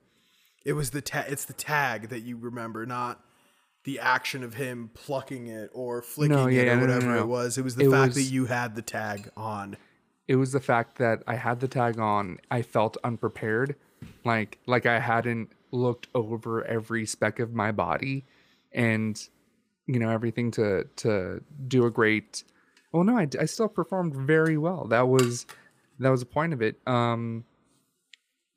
[0.66, 1.26] It was the tag.
[1.30, 3.22] It's the tag that you remember, not
[3.86, 7.20] the action of him plucking it or flicking No, yeah, it or no, whatever no.
[7.20, 7.58] it was.
[7.58, 9.78] It was the It fact that you had the tag on.
[10.28, 12.40] It was the fact that I had the tag on.
[12.52, 13.76] I felt unprepared,
[14.24, 18.26] like like I hadn't looked over every speck of my body,
[18.72, 19.20] and
[19.88, 22.44] you know everything to to do a great.
[22.92, 24.86] Well, no, I, I still performed very well.
[24.88, 25.46] That was
[26.00, 26.80] that was the point of it.
[26.88, 27.46] Um,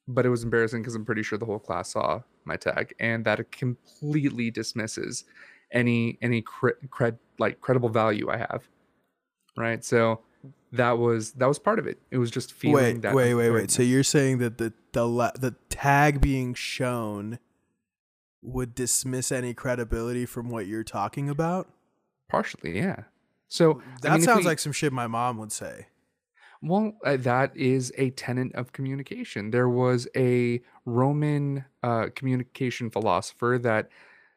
[0.08, 3.24] but it was embarrassing because I'm pretty sure the whole class saw my tag, and
[3.24, 5.24] that completely dismisses
[5.70, 8.68] any any cre- cred like credible value I have.
[9.56, 10.20] Right, so
[10.72, 11.98] that was that was part of it.
[12.10, 13.14] It was just feeling Wait, that.
[13.14, 13.70] wait, wait, wait.
[13.70, 17.38] So you're saying that the the la- the tag being shown
[18.42, 21.68] would dismiss any credibility from what you're talking about?
[22.32, 23.04] partially, yeah.
[23.52, 25.88] So I That mean, sounds we- like some shit my mom would say.
[26.62, 29.50] Well, uh, that is a tenet of communication.
[29.50, 33.88] There was a Roman uh, communication philosopher that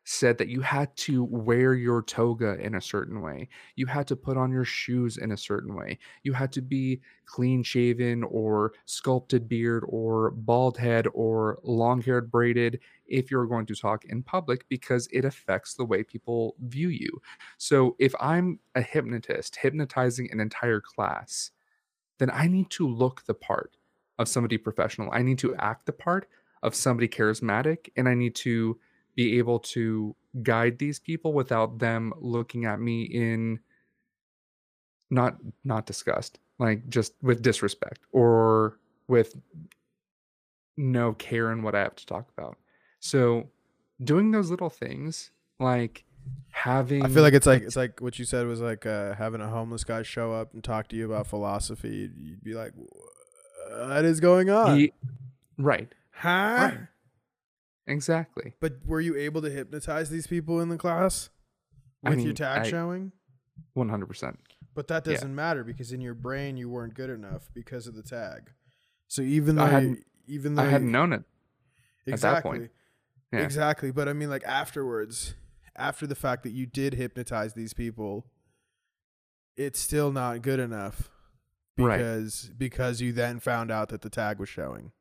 [0.04, 3.48] said that you had to wear your toga in a certain way.
[3.76, 5.98] You had to put on your shoes in a certain way.
[6.24, 12.30] You had to be clean shaven or sculpted beard or bald head or long haired
[12.30, 16.90] braided if you're going to talk in public because it affects the way people view
[16.90, 17.22] you.
[17.58, 21.52] So if I'm a hypnotist hypnotizing an entire class,
[22.20, 23.78] then I need to look the part
[24.18, 25.10] of somebody professional.
[25.12, 26.28] I need to act the part
[26.64, 28.80] of somebody charismatic, and I need to
[29.16, 33.60] be able to guide these people without them looking at me in
[35.10, 39.36] not not disgust, like just with disrespect or with
[40.78, 42.58] no care in what I have to talk about.
[43.00, 43.50] So
[44.04, 46.04] doing those little things like
[46.52, 49.42] having I feel like it's like it's like what you said was like uh, having
[49.42, 52.10] a homeless guy show up and talk to you about philosophy.
[52.18, 54.94] You'd be like, "What is going on?" he-
[55.58, 55.92] right.
[56.12, 56.30] huh?
[56.30, 56.78] Right.
[57.88, 58.54] Exactly.
[58.60, 61.30] But were you able to hypnotize these people in the class
[62.04, 63.12] I with your mean, tag I- showing?
[63.78, 64.36] 100%.
[64.74, 68.02] But that doesn't matter because in your brain you weren't good enough because of the
[68.04, 68.50] tag.
[69.08, 71.24] So even though I hadn't- even though I hadn't you- known it.
[72.08, 72.72] at that point.
[73.36, 73.44] Yeah.
[73.44, 73.92] exactly.
[73.92, 75.36] But I mean, like afterwards,
[75.76, 78.26] after the fact that you did hypnotize these people,
[79.58, 81.10] it's still not good enough
[81.78, 81.98] Right.
[81.98, 84.92] because because you then found out that the tag was showing,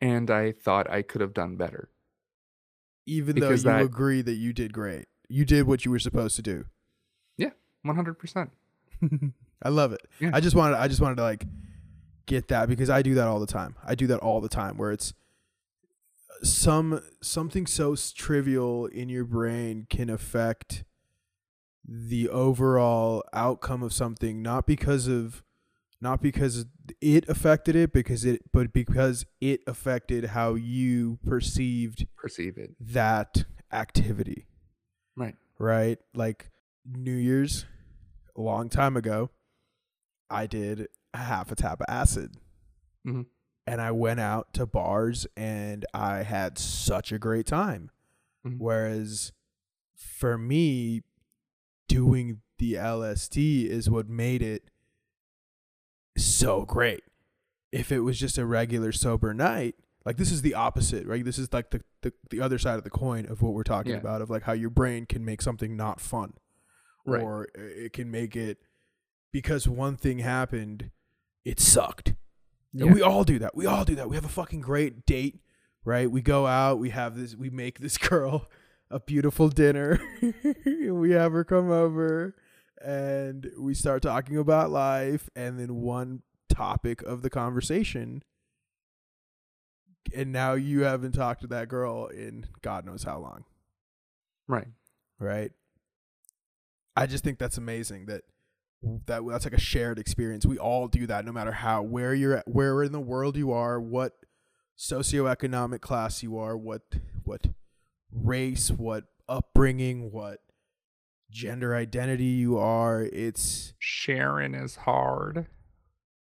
[0.00, 1.90] And I thought I could have done better.
[3.06, 5.06] even Because though you that- agree that you did great.
[5.28, 6.66] You did what you were supposed to do.
[7.36, 7.50] Yeah,
[7.84, 8.50] 100%.
[9.62, 10.06] I love it.
[10.20, 10.30] Yeah.
[10.34, 11.44] I just wanted I just wanted to like
[12.26, 13.74] get that because I do that all the time.
[13.84, 15.12] I do that all the time where it's
[16.44, 20.84] some something so trivial in your brain can affect
[21.86, 25.42] the overall outcome of something not because of
[26.00, 26.66] not because
[27.00, 32.74] it affected it because it but because it affected how you perceived Perceive it.
[32.80, 34.46] that activity
[35.16, 35.34] Right.
[35.58, 35.98] right?
[36.14, 36.50] Like
[36.86, 37.64] New Year's,
[38.36, 39.30] a long time ago,
[40.28, 42.36] I did half a tap of acid.
[43.06, 43.26] Mhm.
[43.66, 47.90] And I went out to bars and I had such a great time.
[48.46, 48.58] Mhm.
[48.58, 49.32] Whereas
[49.96, 51.02] for me,
[51.88, 54.70] doing the LSD is what made it
[56.16, 57.02] so great.
[57.72, 61.24] If it was just a regular sober night, like this is the opposite, right?
[61.24, 63.92] This is like the, the, the other side of the coin of what we're talking
[63.92, 63.98] Yeah.
[63.98, 66.34] about, of like how your brain can make something not fun.
[67.06, 67.22] Right.
[67.22, 68.58] Or it can make it
[69.32, 70.90] because one thing happened,
[71.44, 72.14] it sucked.
[72.74, 72.86] Yeah.
[72.86, 73.54] And we all do that.
[73.54, 74.08] We all do that.
[74.08, 75.40] We have a fucking great date,
[75.84, 76.10] right?
[76.10, 78.50] We go out, we have this, we make this girl
[78.90, 79.98] a beautiful dinner.
[80.66, 82.34] we have her come over
[82.84, 85.30] and we start talking about life.
[85.36, 88.22] And then one topic of the conversation,
[90.14, 93.44] and now you haven't talked to that girl in God knows how long,
[94.48, 94.68] Right.
[95.18, 95.52] right?
[96.96, 98.22] I just think that's amazing that
[99.06, 100.46] that that's like a shared experience.
[100.46, 103.52] We all do that no matter how where you're at, where in the world you
[103.52, 104.12] are, what
[104.78, 106.82] socioeconomic class you are, what
[107.24, 107.46] what
[108.12, 110.40] race, what upbringing, what
[111.30, 113.02] gender identity you are.
[113.02, 115.46] It's Sharon is hard.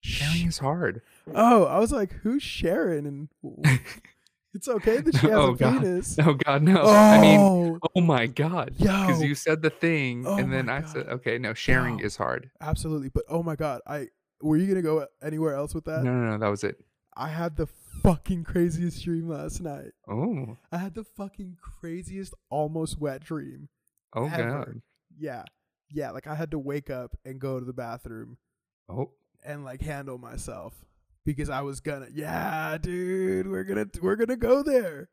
[0.00, 1.02] Sharing is hard.
[1.34, 3.28] Oh, I was like, who's Sharon?
[3.42, 3.60] And
[4.54, 5.80] it's okay that she oh, has Oh, a God.
[5.82, 6.16] penis.
[6.18, 6.80] Oh God, no.
[6.82, 8.74] Oh, I mean, oh, oh my God.
[8.78, 12.06] Because you said the thing, Oh and then I said, okay, no, sharing Yo.
[12.06, 12.50] is hard.
[12.60, 13.08] absolutely.
[13.10, 14.08] But oh my god, I
[14.42, 16.02] were you gonna go anywhere else with that?
[16.02, 16.76] No, no, no, that was it.
[17.16, 17.66] I had the
[18.02, 19.90] fucking craziest dream last night.
[20.08, 23.68] Oh, I had the fucking craziest almost wet dream.
[24.14, 24.48] oh Ever.
[24.50, 24.82] God.
[25.18, 25.42] Yeah.
[25.92, 28.38] Yeah, like I had to wake up and go to the bathroom
[28.88, 29.10] Oh,
[29.44, 30.72] and like handle myself
[31.24, 35.08] because I was gonna yeah, dude, we're gonna we're gonna go there.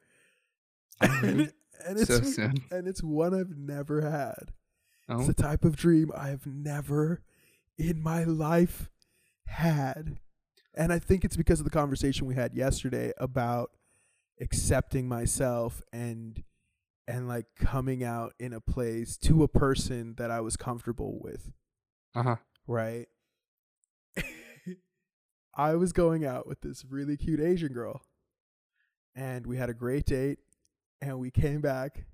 [1.01, 1.53] and,
[1.85, 2.55] and it's so soon.
[2.71, 4.51] and it's one I've never had.
[5.09, 7.21] It's Oh, the type of dream I have never
[7.77, 8.89] in my life
[9.45, 10.19] had.
[10.75, 13.71] And I think it's because of the conversation we had yesterday about
[14.41, 16.43] accepting myself and
[17.07, 21.51] and like coming out in a place to a person that I was comfortable with,
[22.13, 22.35] uh huh.
[22.67, 23.07] right?
[25.57, 28.01] I was going out with this really cute Asian girl
[29.15, 30.37] and we had a great date
[31.01, 32.05] and we came back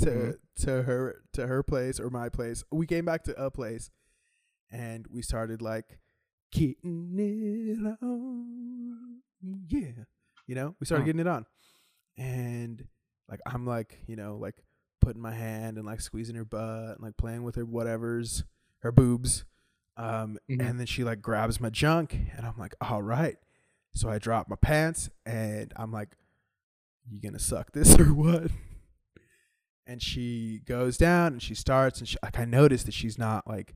[0.00, 0.38] to Mhm.
[0.64, 2.64] to her to her place or my place.
[2.72, 3.90] We came back to a place
[4.70, 6.00] and we started like
[6.50, 9.22] getting it on.
[9.68, 10.04] Yeah.
[10.46, 11.46] You know, we started getting it on.
[12.16, 12.86] And
[13.28, 14.64] like I'm like, you know, like
[15.00, 18.44] putting my hand and like squeezing her butt and like playing with her whatever's
[18.80, 19.44] her boobs.
[19.98, 20.66] Um Mhm.
[20.68, 23.36] and then she like grabs my junk and I'm like, all right.
[23.94, 26.16] So I drop my pants and I'm like,
[27.10, 28.50] you gonna suck this or what?
[29.86, 33.46] And she goes down and she starts and she, like I noticed that she's not
[33.46, 33.74] like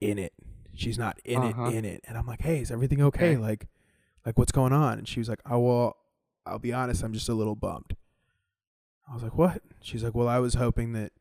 [0.00, 0.32] in it.
[0.74, 1.64] She's not in Uh-huh.
[1.64, 2.00] it in it.
[2.06, 3.30] And I'm like, hey, is everything okay?
[3.32, 3.36] Okay.
[3.38, 3.66] Like,
[4.24, 4.98] like what's going on?
[4.98, 5.96] And she was like, oh well,
[6.46, 7.96] I'll be honest, I'm just a little bummed.
[9.08, 9.62] I was like, what?
[9.82, 11.12] She's like, well, I was hoping that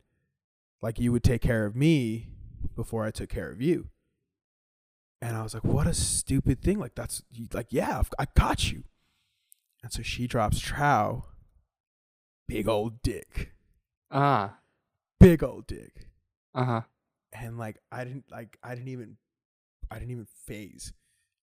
[0.81, 2.27] like you would take care of me
[2.75, 3.89] before I took care of you.
[5.21, 6.79] And I was like, what a stupid thing.
[6.79, 8.83] Like, that's like, yeah, I got you.
[9.83, 11.25] And so she drops trow.
[12.47, 13.51] Big old dick.
[14.09, 14.59] Ah.
[15.19, 16.07] Big old dick.
[16.55, 16.81] Uh huh.
[17.33, 19.17] And like, I didn't, like, I didn't even,
[19.91, 20.93] I didn't even phase.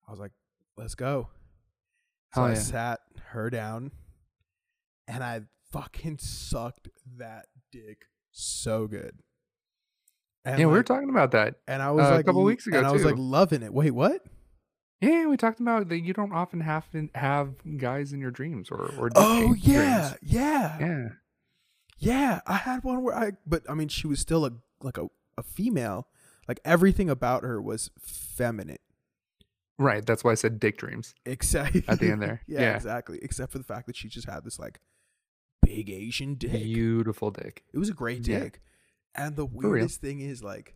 [0.08, 0.32] I was like,
[0.76, 1.28] let's go.
[2.34, 3.92] So Hell I sat her down
[5.06, 9.20] and I fucking sucked that dick so good.
[10.46, 11.56] And yeah, we were talking about that.
[11.66, 13.74] and I was uh, a couple weeks ago, and I was like loving it.
[13.74, 14.24] Wait, what?
[15.00, 18.90] Yeah, we talked about that you don't often have have guys in your dreams or
[18.98, 19.66] or dick Oh dreams.
[19.66, 21.08] yeah, yeah, Yeah.
[21.98, 22.40] yeah.
[22.46, 25.42] I had one where I, but I mean, she was still a like a, a
[25.42, 26.06] female.
[26.48, 28.78] Like everything about her was feminine,
[29.80, 30.06] Right.
[30.06, 31.12] That's why I said dick dreams.
[31.26, 32.40] except At the end there.
[32.46, 32.74] yeah, Yeah.
[32.76, 33.18] exactly.
[33.20, 34.78] Except for the fact that she just had this like
[35.60, 36.52] big Asian dick.
[36.52, 37.64] Beautiful dick.
[37.74, 38.38] It was a great Yeah.
[39.16, 40.74] And the weirdest thing is like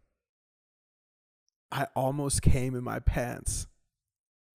[1.71, 3.67] I almost came in my pants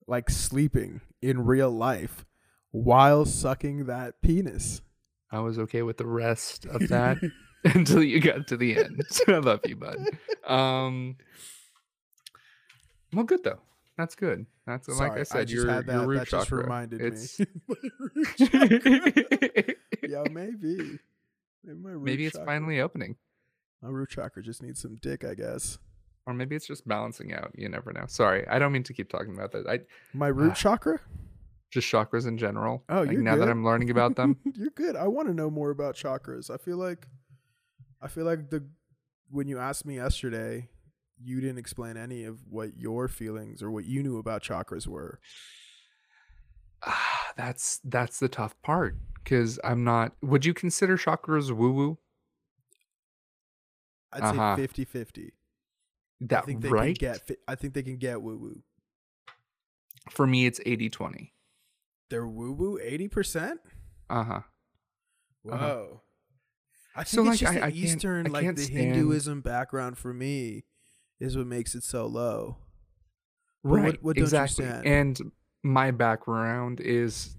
[0.07, 2.25] like sleeping in real life
[2.71, 4.81] while sucking that penis.
[5.31, 7.17] I was okay with the rest of that
[7.63, 9.01] until you got to the end.
[9.27, 9.97] I love you, bud.
[10.45, 11.15] Um
[13.13, 13.59] Well good though.
[13.97, 14.45] That's good.
[14.67, 17.45] That's like I Sorry, said, just your that, your root that just reminded it's me.
[18.37, 19.75] Chakra.
[20.03, 20.99] yeah, maybe.
[21.63, 23.15] Maybe, maybe it's chakra- finally opening.
[23.85, 25.77] My root chakra just needs some dick, I guess.
[26.25, 27.51] Or maybe it's just balancing out.
[27.55, 28.05] You never know.
[28.07, 29.67] Sorry, I don't mean to keep talking about that.
[29.67, 29.81] I
[30.17, 30.55] My root Ah.
[30.55, 30.99] chakra?
[31.71, 32.83] just chakras in general.
[32.89, 33.49] Oh, like you're now that.
[33.49, 34.37] I'm learning about them.
[34.55, 34.95] You're good.
[34.95, 36.49] I want to know more about chakras.
[36.49, 37.05] I feel like
[38.01, 38.65] I feel like the
[39.29, 40.69] when you asked me yesterday,
[41.21, 45.19] you didn't explain any of what your feelings or what you knew about chakras were.
[46.83, 50.13] Ah, that's that's the tough part because I'm not.
[50.21, 51.97] Would you consider chakras woo woo?
[54.15, 54.55] I'd Uh-huh.
[54.55, 55.27] say 50-50.
[55.27, 55.31] I
[56.21, 56.97] That think they right?
[56.97, 58.63] can get I think they can get woo woo.
[60.09, 61.33] For me, it's 80 20.
[62.09, 63.57] They're woo woo 80%?
[64.09, 64.39] Uh huh.
[65.43, 65.53] Whoa.
[65.53, 65.85] Uh-huh.
[66.97, 69.97] I think So, it's like, just I- the I Eastern, like the stand- Hinduism background
[69.97, 70.63] for me
[71.19, 72.57] is what makes it so low.
[73.63, 74.03] But what- Right.
[74.03, 74.65] what you exactly.
[74.65, 75.19] And
[75.63, 77.35] my background is,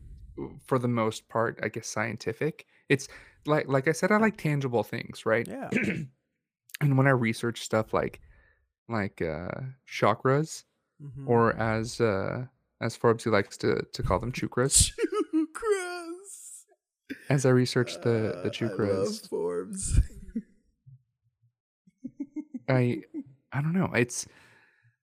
[0.66, 2.66] for the most part, I guess, scientific.
[2.90, 3.08] It's
[3.46, 5.46] like like I said, I like tangible things, right?
[5.48, 5.70] Yeah.
[6.80, 8.20] and when I research stuff like
[8.88, 9.48] like uh
[9.88, 10.64] chakras,
[11.02, 11.26] Mhm.
[11.28, 12.46] or as uh
[12.80, 14.92] as Forbes he likes to to call them chukras.
[15.32, 16.64] chukras.
[17.28, 18.72] As I research the the Uh, I
[19.02, 20.00] love Forbes.
[22.68, 23.02] I
[23.52, 23.90] I don't know.
[23.94, 24.26] It's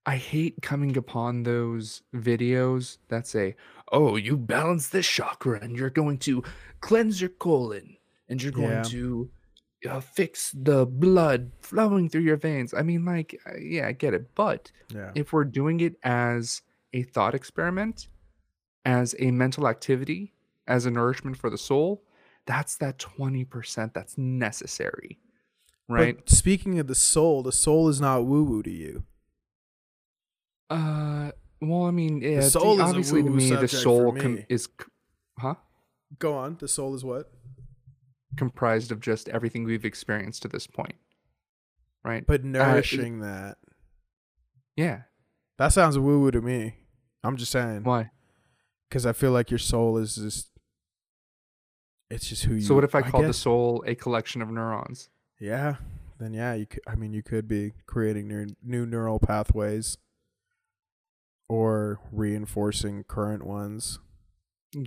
[0.06, 3.56] I hate coming upon those videos that say,
[3.92, 6.44] "Oh, you balance this chakra and you're going to
[6.82, 7.96] cleanse your colon
[8.28, 8.84] and you're going Yeah.
[8.84, 9.30] to
[9.90, 14.14] uh, fix the blood flowing through your veins." I mean, like, uh, yeah, I get
[14.14, 15.12] it, but yeah.
[15.16, 16.62] if we're doing it as
[16.94, 18.08] a thought experiment,
[18.86, 20.34] as a mental activity,
[20.68, 22.04] as a nourishment for the soul,
[22.46, 25.20] that's that 20% that's necessary.
[25.90, 26.18] Right?
[26.18, 29.04] But speaking of the soul, the soul is not woo woo to you.
[30.70, 31.32] Uh,
[31.62, 34.68] well, I mean, yeah, to- soul is obviously to me, the soul com- is,
[35.38, 35.56] huh,
[36.20, 36.58] Go on.
[36.60, 37.32] The soul is what?
[38.38, 40.96] Comprised of just everything we've experienced to this point,
[42.04, 42.26] right?
[42.26, 43.58] But uh, nourishing that.
[44.76, 45.02] yeah.
[45.60, 46.76] That sounds woo woo to me.
[47.24, 47.84] I'm just saying.
[47.84, 48.10] Why?
[48.90, 50.50] Because I feel like your soul is just.
[52.10, 52.62] It's just who you.
[52.62, 55.10] So what if I called the guess- soul a collection of neurons?
[55.40, 55.76] Yeah.
[56.20, 56.82] Then yeah, you could.
[56.88, 59.98] I mean, you could be creating new new neural pathways,
[61.50, 64.00] or reinforcing current ones.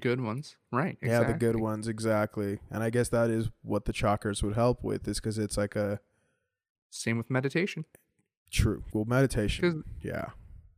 [0.01, 0.99] Good ones, right?
[1.03, 2.59] Yeah, the good ones exactly.
[2.71, 5.77] And I guess that is what the chakras would help with, is because it's like
[5.77, 6.01] a
[6.91, 7.85] Same with meditation.
[8.51, 8.83] true.
[8.93, 9.85] Well, meditation.
[10.03, 10.27] Yeah,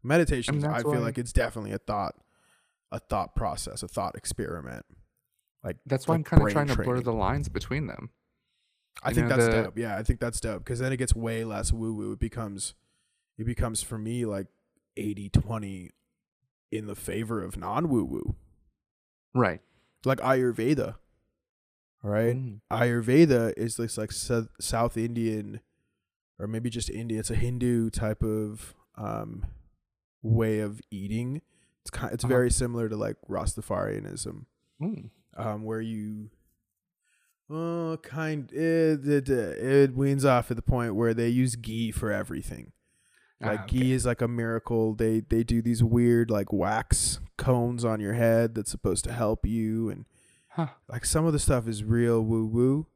[0.02, 0.64] meditation.
[0.64, 2.16] I feel like it's definitely a thought,
[2.92, 4.84] a thought process, a thought experiment.
[5.64, 8.10] Like That's why like I'm kind of trying to blur the lines between them.
[9.02, 9.78] I You think know, that's the- dope.
[9.78, 12.12] Yeah, I think that's dope because then it gets way less woo woo.
[12.12, 12.74] It becomes,
[13.38, 14.48] it becomes for me like
[14.98, 15.90] 80-20
[16.70, 18.34] in the favor of non woo woo,
[19.34, 19.60] Right.
[20.04, 20.96] like Ayurveda.
[22.02, 22.60] Right, Mm.
[22.70, 25.60] Ayurveda is this like South Indian,
[26.38, 27.18] or maybe just India.
[27.18, 29.44] It's a Hindu type of um
[30.22, 31.42] way of eating.
[31.82, 32.12] It's kind.
[32.14, 32.32] It's Uh-huh.
[32.34, 34.46] very similar to like Rastafarianism.
[34.80, 35.10] Mm.
[35.36, 36.30] um, where you,
[37.50, 42.12] uh, kind it, it it weans off at the point where they use ghee for
[42.12, 42.72] everything.
[43.40, 44.94] Like Ah, ghee is like a miracle.
[44.94, 49.46] They they do these weird like wax cones on your head that's supposed to help
[49.46, 50.04] you, and
[50.48, 50.68] Huh.
[50.88, 52.86] like some of the stuff is real woo woo,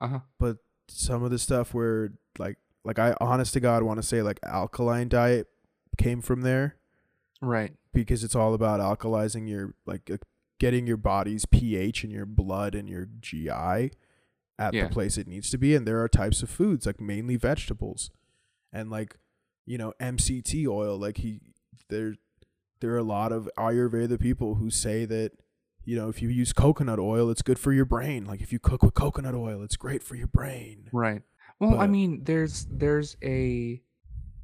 [0.00, 0.20] Uh huh.
[0.38, 0.58] but
[0.88, 4.38] some of the stuff where like like I honest to God want to say like
[4.42, 5.48] alkaline diet
[5.98, 6.76] came from there
[7.40, 7.72] Right.
[7.92, 10.18] because it's all about alkalizing your like uh,
[10.60, 13.50] getting your body's pH and your blood and your GI
[14.58, 14.84] at Yeah.
[14.84, 18.10] the place it needs to be and there are types of foods like mainly vegetables
[18.72, 19.16] and like
[19.66, 21.40] you know MCT oil like he
[21.88, 22.14] there
[22.84, 25.32] there are a lot of ayurveda people who say that
[25.86, 28.24] you know, if you use coconut oil, it's good for your brain.
[28.24, 30.88] Like if you cook with coconut oil, it's great for your brain.
[30.92, 31.20] Right.
[31.60, 33.80] Well, I mean, there's there's a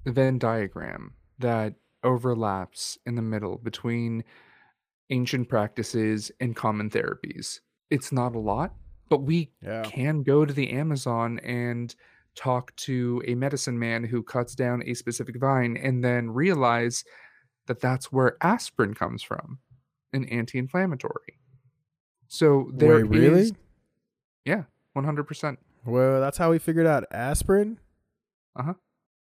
[0.07, 4.22] Venn diagram that overlaps in the middle between
[5.11, 7.61] ancient practices and common therapies.
[7.91, 8.74] It's not a lot,
[9.11, 9.82] but we Yeah.
[9.82, 11.95] can go to the Amazon and
[12.36, 17.03] talk to a medicine man who cuts down a specific vine and then realize
[17.70, 19.60] that that's where aspirin comes from,
[20.12, 21.38] an anti-inflammatory.
[22.26, 23.40] So there Wait, really?
[23.42, 23.52] is-
[24.44, 24.64] yeah,
[24.96, 25.56] 100%.
[25.86, 27.78] Well, that's how we figured out aspirin.
[28.56, 28.74] Uh-huh.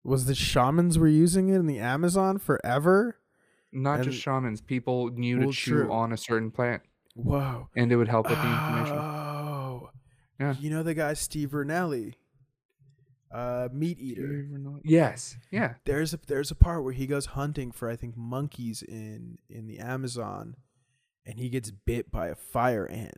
[0.04, 3.18] Was the shamans were using it in the Amazon forever?
[3.72, 5.92] Not And- just shamans, people knew to chew true.
[5.94, 6.82] on a certain plant
[7.14, 7.70] Whoa.
[7.76, 8.98] and it would help with the inflammation.
[8.98, 9.92] Oh.
[10.40, 10.56] Yeah.
[10.60, 12.16] You know the guy Steve Vernelli,
[13.34, 14.46] uh, meat eater.
[14.84, 15.38] Yes.
[15.52, 15.76] Yeah.
[15.86, 19.68] There's a there's a part where he goes hunting for I think monkeys in in
[19.68, 20.56] the Amazon,
[21.26, 23.18] and he gets bit by a fire ant,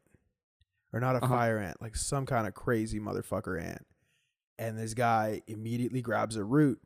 [0.91, 1.27] or not a Uh-huh.
[1.35, 3.85] fire ant, like some kind of crazy motherfucker ant.
[4.59, 6.79] And this guy immediately grabs a root,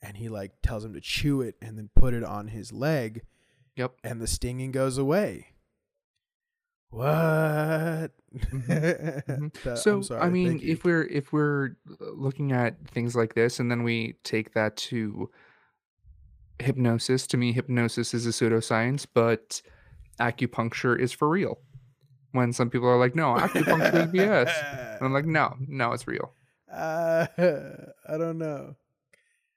[0.00, 3.22] and he like tells him to chew it and then put it on his leg,
[3.76, 3.96] Yep.
[4.02, 5.48] and the stinging goes away.
[6.92, 8.10] What?
[8.34, 9.52] Mhm.
[9.64, 13.70] That- so sorry, I mean, if we're if we're looking at things like this, and
[13.70, 15.30] then we take that to
[16.58, 17.26] hypnosis.
[17.28, 19.62] To me, hypnosis is a pseudoscience, but
[20.20, 21.58] acupuncture is for real.
[22.32, 26.06] When some people are like, "No, acupuncture is BS," and I'm like, "No, no, it's
[26.06, 26.32] real."
[26.70, 28.76] uh, I don't know.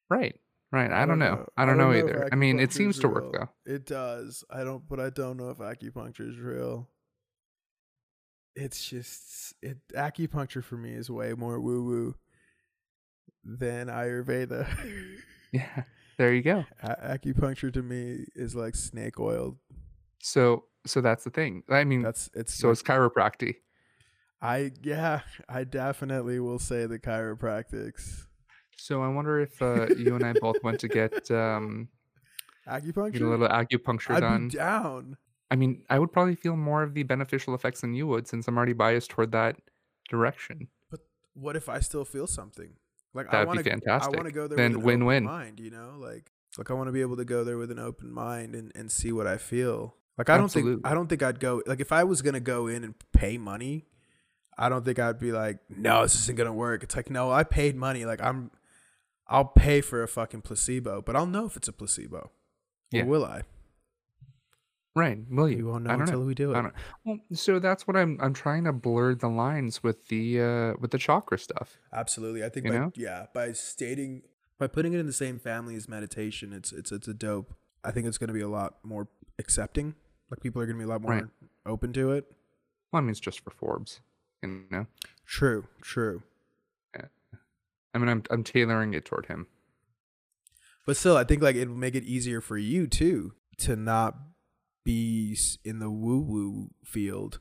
[0.09, 0.39] Right.
[0.71, 0.91] Right.
[0.91, 1.47] I, don't know.
[1.55, 2.27] I don't, know, either.
[2.31, 3.49] I mean, it seems to work though.
[3.65, 4.43] It does.
[4.49, 6.89] I don't, but I don't know if acupuncture is real.
[8.55, 9.77] It's just it.
[9.93, 12.15] Acupuncture for me is way more woo woo
[13.43, 14.67] than Ayurveda.
[15.51, 15.83] Yeah.
[16.17, 16.65] There you go.
[16.83, 19.57] A- acupuncture to me is like snake oil.
[20.21, 21.63] So so that's the thing.
[21.69, 23.55] I mean, That's it's so it's chiropractic.
[24.41, 28.25] I yeah, I definitely will say the chiropractics.
[28.77, 31.87] So I wonder if uh, you and I both went to get um,
[32.67, 33.13] Acupuncture.
[33.13, 34.49] get a little acupuncture I'd done.
[34.49, 35.17] down.
[35.51, 38.47] I mean, I would probably feel more of the beneficial effects than you would, since
[38.47, 39.57] I'm already biased toward that
[40.09, 40.67] direction.
[40.89, 41.01] But
[41.33, 42.73] what if I still feel something?
[43.13, 43.91] Like I That'd want be to.
[43.91, 45.23] I want to go there Then with an win-win.
[45.25, 45.59] open mind.
[45.59, 48.11] You know, like like I want to be able to go there with an open
[48.11, 49.95] mind and and see what I feel.
[50.17, 51.61] Like I don't think I don't think I'd go.
[51.65, 53.85] Like if I was gonna go in and pay money,
[54.57, 56.83] I don't think I'd be like, no, this isn't gonna work.
[56.83, 58.05] It's like no, I paid money.
[58.05, 58.51] Like I'm,
[59.27, 62.31] I'll pay for a fucking placebo, but I'll know if it's a placebo.
[62.91, 63.03] Yeah.
[63.03, 63.43] Or will I?
[64.95, 65.19] Right?
[65.29, 65.57] Will you?
[65.57, 66.25] We won't know I don't until know.
[66.25, 66.55] we do it.
[66.57, 66.73] I don't.
[67.03, 68.17] Well, so that's what I'm.
[68.21, 71.77] I'm trying to blur the lines with the uh, with the chakra stuff.
[71.93, 72.43] Absolutely.
[72.45, 72.91] I think You by know?
[72.95, 74.21] yeah, by stating
[74.57, 77.53] by putting it in the same family as meditation, it's it's it's a dope.
[77.83, 79.95] I think it's going to be a lot more accepting.
[80.31, 81.25] Like people are going to be a lot more Right.
[81.65, 82.25] open to it.
[82.91, 83.99] Well, I mean, it's just for Forbes,
[84.41, 84.87] you know.
[85.25, 86.23] True, true.
[87.93, 89.47] I mean, I'm I'm tailoring it toward him.
[90.85, 94.15] But still, I think like it will make it easier for you too to not
[94.85, 97.39] be in the woo woo field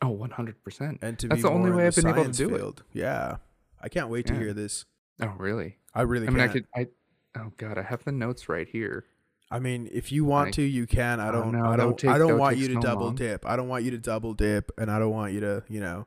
[0.00, 0.98] Oh, 100 percent.
[1.02, 2.58] and to That's be the only way I've been able to do it.
[2.58, 2.82] field.
[2.92, 3.36] Yeah,
[3.80, 4.84] I can't wait to hear this.
[5.20, 5.78] Oh, really?
[5.94, 6.66] I really I mean, I can't.
[6.74, 6.88] could.
[7.34, 7.40] I.
[7.40, 9.04] Oh God, I have the notes right here.
[9.50, 11.20] I mean, if you want Like- to, you can.
[11.20, 11.52] I Oh, don't.
[11.52, 11.98] no, I don't.
[11.98, 13.14] take- I that don't want you to so double long.
[13.16, 13.46] dip.
[13.46, 16.06] I don't want you to double dip, and I don't want you to, you know.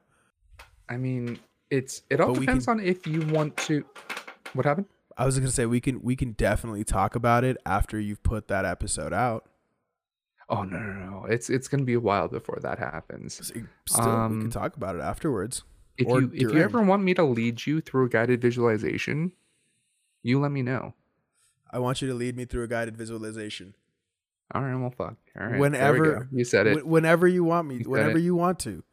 [0.90, 3.86] I mean, it's it all But depends can- on if you want to.
[4.54, 4.88] What happened?
[5.18, 8.48] I was gonna say we can we can definitely talk about it after you've put
[8.50, 9.46] that episode out.
[10.48, 11.26] Oh no no no!
[11.26, 13.36] It's it's gonna be a while before that happens.
[13.88, 15.64] Still, we Um, can talk about it afterwards.
[15.98, 19.32] If you if you ever want me to lead you through a guided visualization,
[20.22, 20.94] you let me know.
[21.72, 23.74] I want you to lead me through a guided visualization
[24.54, 25.16] All right, well, fuck.
[25.40, 26.86] All right, Whenever- you said it.
[26.86, 28.84] Whenever you want me, You whenever you want to.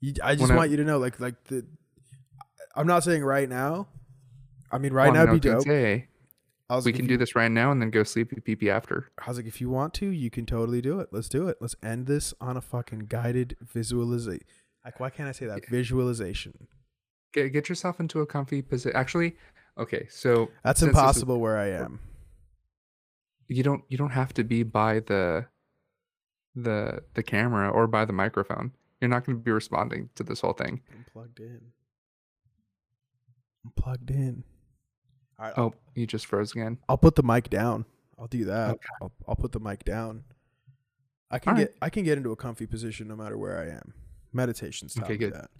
[0.00, 1.66] You, I just Whenever- want you to know, like like the.
[2.74, 3.88] I'm not saying right now.
[4.70, 5.62] I mean, right Well, now would be dope.
[5.64, 6.08] say,
[6.76, 9.10] Was we can do you- this right now and then go sleepy pee pee after.
[9.18, 11.08] I was like, if you want to, you can totally do it.
[11.12, 11.58] Let's do it.
[11.60, 14.46] Let's end this on a fucking guided visualization.
[14.84, 15.60] Like, why can't I say that?
[15.62, 15.70] Yeah.
[15.70, 16.68] Visualization.
[17.32, 18.96] Get get yourself into a comfy position.
[18.96, 19.36] Actually,
[19.78, 22.00] okay, so That's this is- impossible where I am.
[23.48, 25.46] you don't you don't have to be by the
[26.54, 28.72] the the camera or by the microphone.
[29.00, 30.80] You're not going to be responding to this whole thing.
[30.92, 31.60] I'm plugged in.
[33.64, 34.44] I'm plugged in.
[35.42, 35.58] All right.
[35.58, 36.78] Oh, you just froze again.
[36.88, 37.84] I'll put the mic down.
[38.18, 38.70] I'll do that.
[38.74, 38.86] Okay.
[39.02, 40.22] I'll, I'll put the mic down.
[41.32, 41.66] I can All right.
[41.66, 43.92] get I can get into a comfy position no matter where I am.
[44.32, 45.32] Meditation's top Okay, of good.
[45.32, 45.50] that.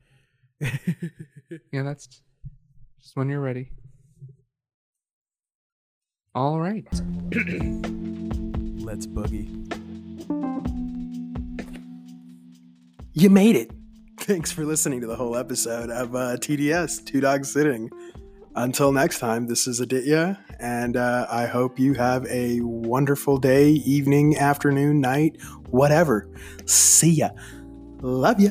[1.72, 2.06] Yeah, that's
[3.00, 3.70] just when you're ready.
[6.34, 6.86] All right.
[8.84, 9.48] Let's boogie.
[13.14, 13.70] you made it.
[14.20, 17.90] Thanks for listening to the whole episode of uh, TDS, Two Dogs Sitting.
[18.54, 23.70] Until next time, this is Aditya, and uh, I hope you have a wonderful day,
[23.70, 25.40] evening, afternoon, night,
[25.70, 26.28] whatever.
[26.66, 27.30] See ya.
[28.02, 28.50] Love ya.